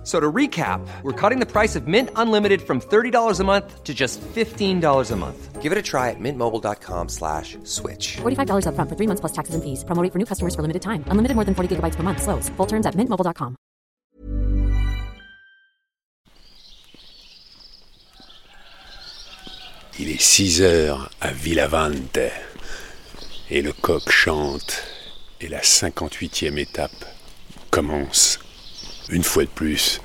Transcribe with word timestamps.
F- 0.00 0.06
So 0.06 0.18
to 0.18 0.32
recap, 0.32 0.80
we're 1.02 1.12
cutting 1.12 1.40
the 1.40 1.46
price 1.46 1.76
of 1.76 1.86
Mint 1.86 2.08
Unlimited 2.16 2.62
from 2.62 2.80
$30 2.80 3.38
a 3.38 3.44
month 3.44 3.84
to 3.84 3.92
just 3.92 4.18
$15 4.34 5.10
a 5.10 5.16
month. 5.16 5.60
Give 5.60 5.72
it 5.72 5.76
a 5.78 5.82
try 5.82 6.08
at 6.08 6.16
mintmobile.com 6.18 7.10
slash 7.10 7.58
switch. 7.64 8.16
$45 8.22 8.64
upfront 8.64 8.88
for 8.88 8.96
three 8.96 9.06
months 9.06 9.20
plus 9.20 9.32
taxes 9.32 9.54
and 9.54 9.62
fees. 9.62 9.84
Promo 9.84 10.02
rate 10.02 10.10
for 10.12 10.18
new 10.18 10.24
customers 10.24 10.54
for 10.54 10.62
limited 10.62 10.80
time. 10.80 11.04
Unlimited 11.08 11.34
more 11.36 11.44
than 11.44 11.54
40 11.54 11.76
gigabytes 11.76 11.96
per 11.96 12.02
month. 12.02 12.22
Slows. 12.22 12.48
Full 12.56 12.66
terms 12.66 12.86
at 12.86 12.94
mintmobile.com. 12.96 13.56
Il 19.98 20.08
est 20.08 20.20
6 20.20 20.62
heures 20.62 21.10
à 21.20 21.30
Villavante 21.32 22.18
et 23.50 23.62
le 23.62 23.72
coq 23.72 24.08
chante 24.10 24.82
et 25.40 25.48
la 25.48 25.60
58e 25.60 26.56
étape 26.58 27.04
commence. 27.70 28.38
Une 29.10 29.24
fois 29.24 29.42
de 29.42 29.48
plus, 29.48 30.00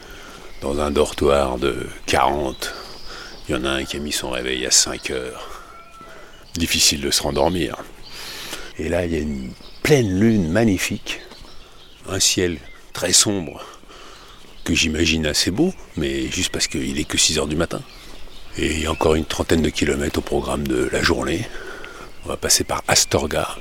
dans 0.62 0.80
un 0.80 0.90
dortoir 0.90 1.59
de 1.59 1.88
40, 2.08 2.73
il 3.48 3.52
y 3.52 3.55
en 3.55 3.63
a 3.63 3.70
un 3.70 3.84
qui 3.84 3.98
a 3.98 4.00
mis 4.00 4.12
son 4.12 4.32
réveil 4.32 4.66
à 4.66 4.72
5 4.72 5.12
heures. 5.12 5.62
Difficile 6.55 7.02
de 7.02 7.12
se 7.12 7.22
rendormir. 7.22 7.76
Et 8.80 8.90
là, 8.90 9.05
il 9.05 9.13
y 9.13 9.16
a 9.16 9.20
une 9.20 9.52
pleine 9.84 10.20
lune 10.20 10.49
magnifique, 10.49 11.22
un 12.10 12.20
ciel 12.20 12.58
très 12.94 13.13
sombre, 13.13 13.63
que 14.63 14.73
j'imagine 14.73 15.27
assez 15.27 15.52
beau, 15.52 15.72
mais 15.98 16.27
juste 16.32 16.52
parce 16.52 16.66
qu'il 16.66 16.99
est 16.99 17.04
que 17.04 17.20
6 17.20 17.38
heures 17.38 17.48
du 17.48 17.55
matin. 17.55 17.84
Et 18.57 18.72
il 18.72 18.82
y 18.82 18.85
a 18.88 18.91
encore 18.91 19.13
une 19.13 19.26
trentaine 19.26 19.62
de 19.62 19.70
kilomètres 19.70 20.18
au 20.18 20.24
programme 20.24 20.68
de 20.68 20.90
la 20.91 21.04
journée. 21.04 21.48
On 22.26 22.29
va 22.29 22.38
passer 22.38 22.63
par 22.63 22.84
Astorga, 22.88 23.55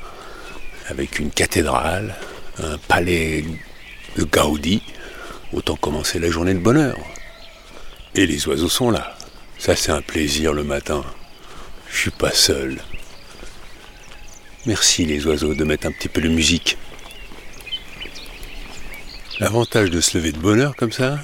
avec 0.89 1.19
une 1.19 1.31
cathédrale, 1.31 2.15
un 2.63 2.79
palais 2.79 3.45
de 4.17 4.25
Gaudi. 4.25 4.83
Autant 5.55 5.77
commencer 5.77 6.19
la 6.19 6.31
journée 6.31 6.53
de 6.53 6.59
bonheur. 6.59 6.99
Et 8.17 8.27
les 8.27 8.49
oiseaux 8.49 8.69
sont 8.69 8.91
là. 8.91 9.17
Ça, 9.57 9.77
c'est 9.77 9.93
un 9.93 10.03
plaisir 10.03 10.53
le 10.53 10.65
matin. 10.65 11.05
Je 11.89 11.97
suis 11.97 12.11
pas 12.11 12.33
seul. 12.33 12.83
Merci 14.67 15.05
les 15.05 15.27
oiseaux 15.27 15.55
de 15.55 15.63
mettre 15.63 15.87
un 15.87 15.93
petit 15.93 16.09
peu 16.09 16.21
de 16.21 16.29
musique. 16.29 16.77
L'avantage 19.39 19.91
de 19.91 20.01
se 20.01 20.19
lever 20.19 20.33
de 20.33 20.39
bonheur 20.39 20.75
comme 20.75 20.93
ça, 20.93 21.19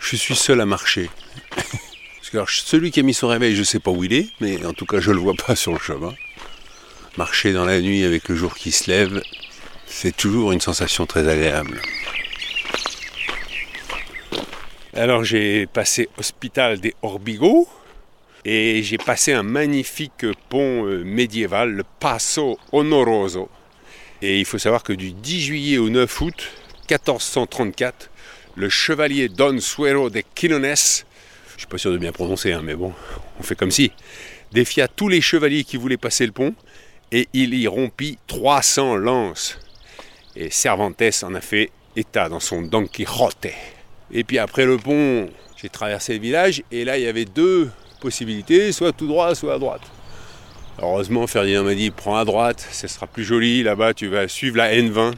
je 0.00 0.16
suis 0.16 0.36
seul 0.36 0.60
à 0.60 0.66
marcher. 0.66 1.10
Celui 2.48 2.92
qui 2.92 3.00
a 3.00 3.02
mis 3.02 3.12
son 3.12 3.28
réveil, 3.28 3.56
je 3.56 3.62
sais 3.62 3.80
pas 3.80 3.90
où 3.90 4.04
il 4.04 4.12
est, 4.12 4.28
mais 4.40 4.64
en 4.64 4.72
tout 4.72 4.86
cas 4.86 5.00
je 5.00 5.10
le 5.10 5.18
vois 5.18 5.34
pas 5.34 5.56
sur 5.56 5.72
le 5.72 5.78
chemin. 5.78 6.14
Marcher 7.16 7.52
dans 7.52 7.64
la 7.64 7.80
nuit 7.80 8.04
avec 8.04 8.28
le 8.28 8.36
jour 8.36 8.54
qui 8.54 8.72
se 8.72 8.90
lève, 8.90 9.20
c'est 9.86 10.16
toujours 10.16 10.52
une 10.52 10.60
sensation 10.60 11.06
très 11.06 11.28
agréable. 11.28 11.82
Alors 15.00 15.24
j'ai 15.24 15.66
passé 15.66 16.10
Hospital 16.18 16.78
des 16.78 16.94
Orbigo 17.00 17.66
et 18.44 18.82
j'ai 18.82 18.98
passé 18.98 19.32
un 19.32 19.42
magnifique 19.42 20.26
pont 20.50 20.84
euh, 20.84 21.02
médiéval, 21.04 21.70
le 21.70 21.84
Passo 22.00 22.58
Honoroso. 22.70 23.48
Et 24.20 24.38
il 24.38 24.44
faut 24.44 24.58
savoir 24.58 24.82
que 24.82 24.92
du 24.92 25.12
10 25.12 25.40
juillet 25.40 25.78
au 25.78 25.88
9 25.88 26.20
août 26.20 26.50
1434, 26.90 28.10
le 28.56 28.68
chevalier 28.68 29.30
Don 29.30 29.58
Suero 29.58 30.10
de 30.10 30.22
Quinones, 30.34 30.66
je 30.66 31.56
suis 31.56 31.66
pas 31.66 31.78
sûr 31.78 31.92
de 31.92 31.96
bien 31.96 32.12
prononcer, 32.12 32.52
hein, 32.52 32.60
mais 32.62 32.74
bon, 32.74 32.92
on 33.38 33.42
fait 33.42 33.56
comme 33.56 33.70
si, 33.70 33.92
défia 34.52 34.86
tous 34.86 35.08
les 35.08 35.22
chevaliers 35.22 35.64
qui 35.64 35.78
voulaient 35.78 35.96
passer 35.96 36.26
le 36.26 36.32
pont 36.32 36.54
et 37.10 37.26
il 37.32 37.54
y 37.54 37.66
rompit 37.66 38.18
300 38.26 38.96
lances. 38.96 39.58
Et 40.36 40.50
Cervantes 40.50 41.22
en 41.22 41.34
a 41.34 41.40
fait 41.40 41.70
état 41.96 42.28
dans 42.28 42.38
son 42.38 42.60
Don 42.60 42.86
Quixote. 42.86 43.48
Et 44.12 44.24
puis 44.24 44.38
après 44.38 44.66
le 44.66 44.76
pont, 44.76 45.28
j'ai 45.56 45.68
traversé 45.68 46.14
le 46.14 46.20
village 46.20 46.62
et 46.70 46.84
là 46.84 46.98
il 46.98 47.04
y 47.04 47.08
avait 47.08 47.24
deux 47.24 47.70
possibilités, 48.00 48.72
soit 48.72 48.92
tout 48.92 49.06
droit, 49.06 49.34
soit 49.34 49.54
à 49.54 49.58
droite. 49.58 49.82
Heureusement, 50.82 51.26
Ferdinand 51.26 51.64
m'a 51.64 51.74
dit 51.74 51.90
prends 51.90 52.16
à 52.16 52.24
droite, 52.24 52.66
ce 52.72 52.88
sera 52.88 53.06
plus 53.06 53.24
joli 53.24 53.62
là-bas, 53.62 53.92
tu 53.92 54.08
vas 54.08 54.28
suivre 54.28 54.56
la 54.56 54.72
N20. 54.72 55.12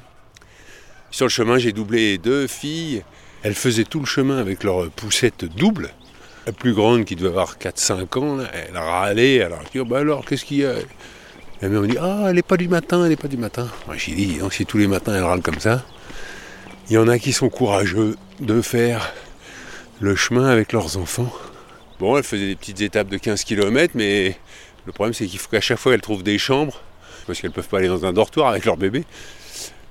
Sur 1.13 1.27
le 1.27 1.31
chemin, 1.31 1.59
j'ai 1.59 1.73
doublé 1.73 2.19
deux 2.19 2.47
filles. 2.47 3.05
Elles 3.43 3.55
faisaient 3.55 3.85
tout 3.85 4.01
le 4.01 4.07
chemin 4.07 4.39
avec 4.39 4.65
leur 4.65 4.91
poussette 4.91 5.45
double. 5.45 5.91
La 6.47 6.53
plus 6.53 6.73
grande 6.73 7.05
qui 7.05 7.15
devait 7.17 7.29
avoir 7.29 7.59
4-5 7.59 8.19
ans, 8.19 8.39
elle 8.53 8.77
râlé. 8.77 9.43
Alors, 9.43 9.61
je 9.73 9.81
dis, 9.81 9.95
alors, 9.95 10.25
qu'est-ce 10.25 10.45
qu'il 10.45 10.59
y 10.59 10.65
a? 10.65 10.75
La 11.61 11.69
mère 11.69 11.83
me 11.83 11.87
dit, 11.87 11.99
ah, 12.01 12.27
elle 12.29 12.37
n'est 12.37 12.43
pas 12.43 12.57
du 12.57 12.67
matin, 12.67 13.03
elle 13.05 13.11
n'est 13.11 13.17
pas 13.17 13.29
du 13.29 13.37
matin. 13.37 13.69
Moi, 13.87 13.97
j'ai 13.97 14.15
dit, 14.15 14.39
si 14.51 14.67
tous 14.67 14.79
les 14.79 14.89
matins 14.89 15.15
elle 15.15 15.23
râle 15.23 15.43
comme 15.43 15.61
ça, 15.61 15.85
il 16.89 16.95
y 16.95 16.99
en 16.99 17.09
a 17.09 17.19
qui 17.19 17.33
sont 17.33 17.49
courageux 17.49 18.17
de 18.41 18.61
faire 18.61 19.13
le 20.01 20.17
chemin 20.17 20.47
avec 20.49 20.73
leurs 20.73 20.97
enfants. 20.97 21.33
Bon, 22.01 22.17
elle 22.17 22.25
faisait 22.25 22.49
des 22.49 22.57
petites 22.57 22.81
étapes 22.81 23.09
de 23.09 23.17
15 23.17 23.45
km, 23.45 23.93
mais 23.95 24.37
le 24.87 24.93
problème 24.93 25.15
c'est 25.15 25.27
qu'il 25.27 25.39
faut 25.39 25.49
qu'à 25.49 25.61
chaque 25.61 25.79
fois 25.79 25.95
elles 25.95 26.01
trouvent 26.01 26.25
des 26.25 26.39
chambres, 26.39 26.81
parce 27.27 27.41
qu'elles 27.41 27.51
ne 27.51 27.55
peuvent 27.55 27.69
pas 27.69 27.79
aller 27.79 27.89
dans 27.89 28.05
un 28.05 28.13
dortoir 28.13 28.49
avec 28.49 28.65
leur 28.65 28.77
bébé. 28.77 29.05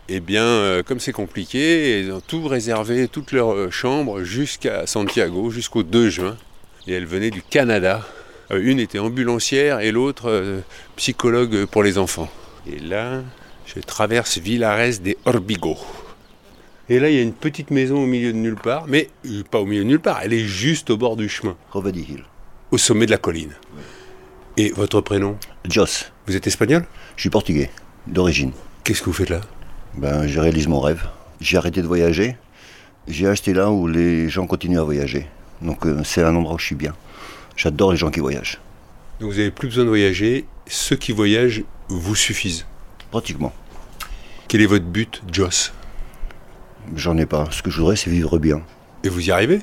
Eh 0.10 0.20
bien, 0.20 0.44
euh, 0.44 0.84
comme 0.84 1.00
c'est 1.00 1.14
compliqué, 1.14 2.02
elles 2.02 2.12
ont 2.12 2.20
tout 2.20 2.46
réservé, 2.46 3.08
toutes 3.08 3.32
leurs 3.32 3.54
euh, 3.54 3.72
chambres 3.72 4.24
jusqu'à 4.24 4.86
Santiago, 4.86 5.52
jusqu'au 5.52 5.84
2 5.84 6.10
juin. 6.10 6.38
Et 6.86 6.94
elles 6.94 7.06
venaient 7.06 7.30
du 7.30 7.42
Canada. 7.42 8.06
Euh, 8.52 8.60
une 8.62 8.80
était 8.80 9.00
ambulancière 9.00 9.80
et 9.80 9.92
l'autre 9.92 10.62
psychologue 10.98 11.66
pour 11.66 11.82
les 11.82 11.98
enfants. 11.98 12.30
Et 12.68 12.80
là, 12.80 13.22
je 13.66 13.80
traverse 13.80 14.38
Villares 14.38 15.00
de 15.02 15.16
Orbigo. 15.24 15.78
Et 16.90 17.00
là, 17.00 17.10
il 17.10 17.16
y 17.16 17.20
a 17.20 17.22
une 17.22 17.34
petite 17.34 17.72
maison 17.72 18.04
au 18.04 18.06
milieu 18.06 18.34
de 18.34 18.38
nulle 18.38 18.56
part, 18.56 18.86
mais 18.88 19.08
pas 19.50 19.60
au 19.60 19.66
milieu 19.66 19.84
de 19.84 19.88
nulle 19.88 20.00
part, 20.00 20.20
elle 20.24 20.34
est 20.34 20.44
juste 20.44 20.90
au 20.90 20.98
bord 20.98 21.16
du 21.16 21.30
chemin, 21.30 21.56
Rovedi 21.72 22.02
Hill. 22.10 22.24
au 22.72 22.78
sommet 22.78 23.06
de 23.06 23.12
la 23.12 23.18
colline. 23.18 23.54
Et 24.58 24.70
votre 24.72 25.00
prénom? 25.02 25.38
Jos, 25.70 26.06
Vous 26.28 26.36
êtes 26.36 26.48
espagnol? 26.48 26.86
Je 27.16 27.22
suis 27.22 27.30
portugais, 27.30 27.70
d'origine. 28.08 28.52
Qu'est-ce 28.84 29.00
que 29.02 29.06
vous 29.06 29.14
faites 29.14 29.30
là? 29.30 29.42
Ben, 29.96 30.28
je 30.28 30.40
réalise 30.40 30.68
mon 30.68 30.80
rêve. 30.82 31.08
J'ai 31.40 31.58
arrêté 31.58 31.82
de 31.82 31.88
voyager. 31.88 32.36
J'ai 33.08 33.28
acheté 33.28 33.54
là 33.54 33.72
où 33.72 33.88
les 33.88 34.30
gens 34.30 34.48
continuent 34.48 34.80
à 34.80 34.84
voyager. 34.84 35.28
Donc 35.62 35.86
euh, 35.86 36.02
c'est 36.04 36.24
un 36.24 36.36
endroit 36.36 36.56
où 36.56 36.60
je 36.60 36.66
suis 36.66 36.76
bien. 36.76 36.94
J'adore 37.56 37.92
les 37.92 37.98
gens 37.98 38.12
qui 38.12 38.20
voyagent. 38.20 38.60
Donc 39.20 39.32
vous 39.32 39.38
n'avez 39.38 39.52
plus 39.52 39.68
besoin 39.70 39.84
de 39.86 39.90
voyager, 39.90 40.46
ceux 40.68 40.96
qui 40.96 41.12
voyagent 41.12 41.64
vous 41.90 42.16
suffisent. 42.16 42.66
Pratiquement. 43.12 43.54
Quel 44.48 44.62
est 44.62 44.66
votre 44.66 44.86
but, 44.86 45.22
Joss? 45.32 45.72
J'en 46.96 47.18
ai 47.18 47.26
pas. 47.26 47.48
Ce 47.52 47.62
que 47.62 47.70
je 47.70 47.80
voudrais, 47.80 47.96
c'est 47.96 48.10
vivre 48.10 48.38
bien. 48.40 48.62
Et 49.04 49.10
vous 49.10 49.28
y 49.28 49.32
arrivez? 49.32 49.62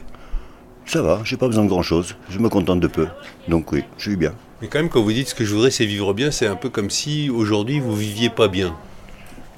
Ça 0.86 1.02
va, 1.02 1.20
j'ai 1.24 1.36
pas 1.36 1.46
besoin 1.46 1.64
de 1.64 1.68
grand 1.68 1.82
chose. 1.82 2.16
Je 2.30 2.38
me 2.38 2.48
contente 2.48 2.80
de 2.80 2.86
peu. 2.86 3.06
Donc 3.46 3.72
oui, 3.72 3.84
je 3.98 4.10
vis 4.10 4.16
bien. 4.16 4.34
Mais 4.62 4.68
quand 4.68 4.78
même, 4.78 4.88
quand 4.88 5.02
vous 5.02 5.12
dites 5.12 5.28
ce 5.28 5.34
que 5.34 5.44
je 5.44 5.54
voudrais, 5.54 5.70
c'est 5.70 5.84
vivre 5.84 6.14
bien, 6.14 6.30
c'est 6.30 6.46
un 6.46 6.56
peu 6.56 6.70
comme 6.70 6.90
si 6.90 7.30
aujourd'hui 7.30 7.78
vous 7.78 7.94
viviez 7.94 8.30
pas 8.30 8.48
bien. 8.48 8.74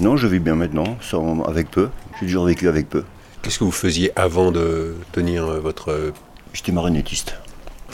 Non, 0.01 0.17
je 0.17 0.27
vis 0.27 0.41
bien 0.41 0.55
maintenant, 0.57 0.99
sans, 1.01 1.43
avec 1.45 1.71
peu. 1.71 1.89
J'ai 2.21 2.27
toujours 2.27 2.47
vécu 2.47 2.69
avec 2.69 2.89
peu. 2.89 3.05
Qu'est-ce 3.43 3.59
que 3.59 3.65
vous 3.65 3.71
faisiez 3.71 4.13
avant 4.17 4.51
de 4.51 4.97
tenir 5.13 5.47
euh, 5.47 5.61
votre... 5.61 5.91
euh, 5.91 6.13
J'étais 6.53 6.73
marionnettiste. 6.73 7.37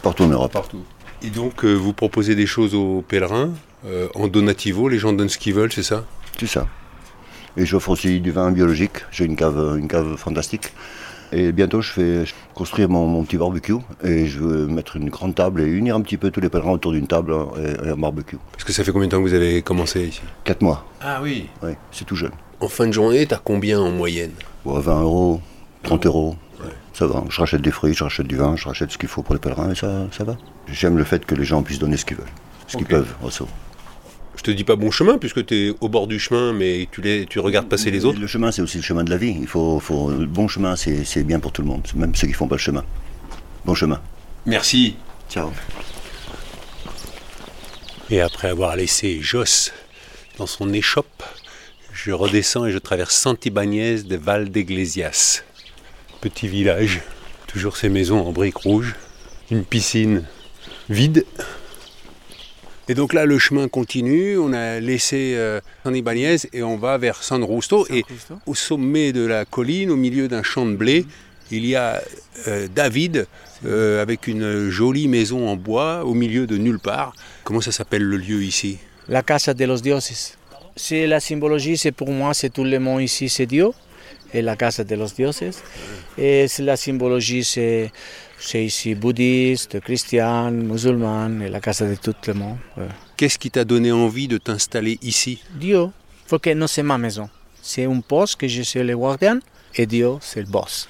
Partout 0.03 0.25
en 0.25 0.29
Europe. 0.29 0.53
Partout. 0.53 0.83
Et 1.23 1.31
donc 1.31 1.65
euh, 1.65 1.75
vous 1.75 1.93
proposez 1.93 2.35
des 2.35 2.47
choses 2.47 2.75
aux 2.75 3.05
pèlerins, 3.07 3.51
euh, 3.87 4.09
en 4.15 4.29
donativo, 4.29 4.89
les 4.89 4.99
gens 4.99 5.13
donnent 5.13 5.29
ce 5.29 5.39
qu'ils 5.39 5.55
veulent, 5.55 5.73
c'est 5.73 5.83
ça? 5.83 6.05
C'est 6.39 6.47
ça. 6.47 6.67
Et 7.57 7.65
j'offre 7.67 7.91
aussi 7.91 8.21
du 8.21 8.31
vin 8.33 8.51
biologique. 8.53 9.05
J'ai 9.11 9.25
une 9.25 9.37
cave, 9.37 9.77
une 9.79 9.89
cave 9.89 10.17
fantastique. 10.17 10.73
Et 11.33 11.51
bientôt, 11.53 11.81
je 11.81 11.91
fais 11.91 12.25
construire 12.55 12.89
mon, 12.89 13.07
mon 13.07 13.25
petit 13.25 13.37
barbecue. 13.37 13.75
Et 14.05 14.27
je 14.27 14.39
veux 14.39 14.67
mettre 14.67 14.97
une 14.97 15.11
grande 15.11 15.35
table 15.35 15.61
et 15.63 15.67
unir 15.67 15.97
un 15.97 16.01
petit 16.01 16.17
peu 16.17 16.31
tous 16.31 16.41
les 16.41 16.49
pèlerins 16.49 16.73
autour 16.73 16.93
d'une 16.93 17.07
table 17.07 17.35
et, 17.59 17.87
et 17.87 17.91
un 17.91 17.97
barbecue. 17.97 18.37
Parce 18.53 18.65
que 18.65 18.73
ça 18.73 18.85
fait 18.85 18.93
combien 18.93 19.09
de 19.09 19.13
temps 19.13 19.19
que 19.23 19.29
vous 19.29 19.35
avez 19.35 19.63
commencé 19.63 20.05
ici? 20.07 20.21
Quatre 20.45 20.63
mois. 20.63 20.85
Ah 21.01 21.21
oui. 21.23 21.49
Oui, 21.63 21.73
c'est 21.91 22.05
tout 22.05 22.17
jeune. 22.17 22.33
En 22.61 22.69
fin 22.69 22.87
de 22.87 22.93
journée, 22.93 23.27
t'as 23.27 23.41
combien 23.43 23.81
en 23.81 23.91
moyenne? 23.91 24.33
Bon, 24.65 24.79
20 24.79 25.01
euros, 25.03 25.41
30 25.83 26.07
euros. 26.07 26.37
Ouais. 26.61 26.71
Ça 26.93 27.07
va. 27.07 27.25
Je 27.29 27.41
rachète 27.41 27.61
des 27.61 27.71
fruits, 27.71 27.93
je 27.93 28.05
rachète 28.05 28.27
du 28.27 28.37
vin, 28.37 28.55
je 28.57 28.67
rachète 28.67 28.91
ce 28.93 28.99
qu'il 28.99 29.09
faut 29.09 29.23
pour 29.23 29.35
les 29.35 29.41
pèlerins 29.41 29.73
et 29.73 29.75
ça, 29.75 30.07
ça 30.13 30.25
va. 30.25 30.37
J'aime 30.69 30.97
le 30.97 31.05
fait 31.05 31.27
que 31.27 31.35
les 31.35 31.45
gens 31.45 31.63
puissent 31.63 31.79
donner 31.79 31.97
ce 31.97 32.05
qu'ils 32.05 32.17
veulent. 32.17 32.27
Ce 32.67 32.77
qu'ils 32.77 32.87
peuvent, 32.87 33.15
aussi. 33.23 33.43
Je 34.37 34.43
te 34.43 34.51
dis 34.51 34.65
pas 34.65 34.77
bon 34.77 34.91
chemin, 34.91 35.19
puisque 35.19 35.45
tu 35.47 35.55
es 35.69 35.75
au 35.81 35.89
bord 35.89 36.07
du 36.07 36.19
chemin, 36.21 36.53
mais 36.53 36.89
tu, 36.93 37.01
les, 37.01 37.27
tu 37.27 37.41
regardes 37.41 37.69
passer 37.69 37.91
les 37.91 38.05
autres. 38.05 38.21
Le 38.21 38.27
chemin, 38.27 38.53
c'est 38.53 38.63
aussi 38.63 38.77
le 38.77 38.83
chemin 38.83 39.03
de 39.03 39.11
la 39.11 39.17
vie. 39.17 39.35
Il 39.41 39.47
faut, 39.47 39.81
faut- 39.81 40.11
le 40.11 40.27
bon 40.27 40.47
chemin, 40.47 40.77
c'est 40.77 41.25
bien 41.25 41.41
pour 41.41 41.53
tout 41.53 41.63
le 41.63 41.69
monde, 41.69 41.87
même 41.95 42.15
ceux 42.15 42.27
qui 42.27 42.33
font 42.33 42.47
pas 42.47 42.57
le 42.57 42.61
chemin. 42.61 42.85
Bon 43.65 43.75
chemin. 43.75 44.01
Merci. 44.45 44.97
Ciao. 45.31 45.51
Et 48.11 48.21
après 48.21 48.49
avoir 48.49 48.77
laissé 48.77 49.19
Joss 49.21 49.73
dans 50.39 50.47
son 50.47 50.73
échoppe, 50.73 51.23
je 51.93 52.13
redescends 52.13 52.67
et 52.67 52.71
je 52.73 52.79
traverse 52.79 53.17
Santibáñez 53.17 54.03
de 54.05 54.17
Val 54.17 54.51
d'Iglesias. 54.51 55.43
Petit 56.21 56.47
village, 56.47 57.01
toujours 57.49 57.77
ces 57.77 57.89
maisons 57.89 58.21
en 58.25 58.31
briques 58.33 58.59
rouges, 58.59 58.95
une 59.51 59.65
piscine 59.65 60.23
vide. 60.89 61.25
Et 62.89 62.95
donc 62.95 63.13
là, 63.13 63.25
le 63.27 63.39
chemin 63.39 63.67
continue. 63.69 64.39
On 64.39 64.53
a 64.53 64.79
laissé 64.79 65.35
euh, 65.35 65.61
San 65.83 65.95
Ibáñez 65.95 66.37
et 66.53 66.63
on 66.63 66.77
va 66.77 66.99
vers 66.99 67.23
San 67.23 67.43
Rusto. 67.43 67.87
Et 67.91 68.05
au 68.47 68.55
sommet 68.55 69.13
de 69.13 69.27
la 69.27 69.45
colline, 69.45 69.91
au 69.91 69.97
milieu 69.97 70.29
d'un 70.29 70.43
champ 70.45 70.65
de 70.67 70.77
blé, 70.77 71.05
il 71.51 71.67
y 71.67 71.75
a 71.75 72.01
euh, 72.47 72.69
David 72.73 73.27
euh, 73.65 74.01
avec 74.03 74.29
une 74.29 74.69
jolie 74.69 75.09
maison 75.09 75.49
en 75.49 75.57
bois 75.57 76.05
au 76.05 76.15
milieu 76.15 76.47
de 76.47 76.57
nulle 76.57 76.79
part. 76.79 77.15
Comment 77.45 77.61
ça 77.61 77.73
s'appelle 77.73 78.03
le 78.03 78.17
lieu 78.17 78.43
ici? 78.43 78.79
La 79.09 79.23
casa 79.23 79.55
de 79.55 79.65
los 79.65 79.81
dioses. 79.81 80.37
C'est 80.77 81.07
la 81.07 81.21
symbologie, 81.21 81.77
c'est 81.77 81.93
pour 81.93 82.11
moi, 82.11 82.35
c'est 82.35 82.51
tout 82.51 82.65
le 82.65 82.79
monde 82.79 83.03
ici, 83.03 83.29
c'est 83.29 83.47
Dieu. 83.47 83.71
Et 84.35 84.43
la 84.43 84.57
casa 84.57 84.85
de 84.85 84.95
los 84.95 85.09
dioses. 85.09 85.41
Et 86.19 86.47
c'est 86.49 86.63
la 86.63 86.77
symbologie, 86.77 87.45
c'est 87.45 87.91
c'est 88.39 88.65
ici 88.65 88.95
bouddhiste, 88.95 89.81
chrétien, 89.81 90.51
musulman, 90.51 91.41
et 91.41 91.49
la 91.49 91.61
casa 91.61 91.87
de 91.89 91.95
tout 91.97 92.15
le 92.27 92.35
monde. 92.35 92.59
ouais. 92.77 92.85
Qu'est-ce 93.17 93.39
qui 93.39 93.51
t'a 93.51 93.65
donné 93.65 93.91
envie 93.93 94.29
de 94.29 94.37
t'installer 94.39 94.99
ici? 95.03 95.43
Dieu, 95.55 95.87
faut 96.27 96.39
que 96.39 96.51
non 96.53 96.67
c'est 96.67 96.83
ma 96.83 96.99
maison. 96.99 97.29
C'est 97.63 97.85
un 97.87 98.01
poste 98.01 98.37
que 98.37 98.47
je 98.47 98.63
suis 98.63 98.83
le 98.83 98.97
gardien 98.97 99.41
et 99.75 99.87
Dieu 99.87 100.11
c'est 100.21 100.41
le 100.41 100.47
boss. 100.47 100.89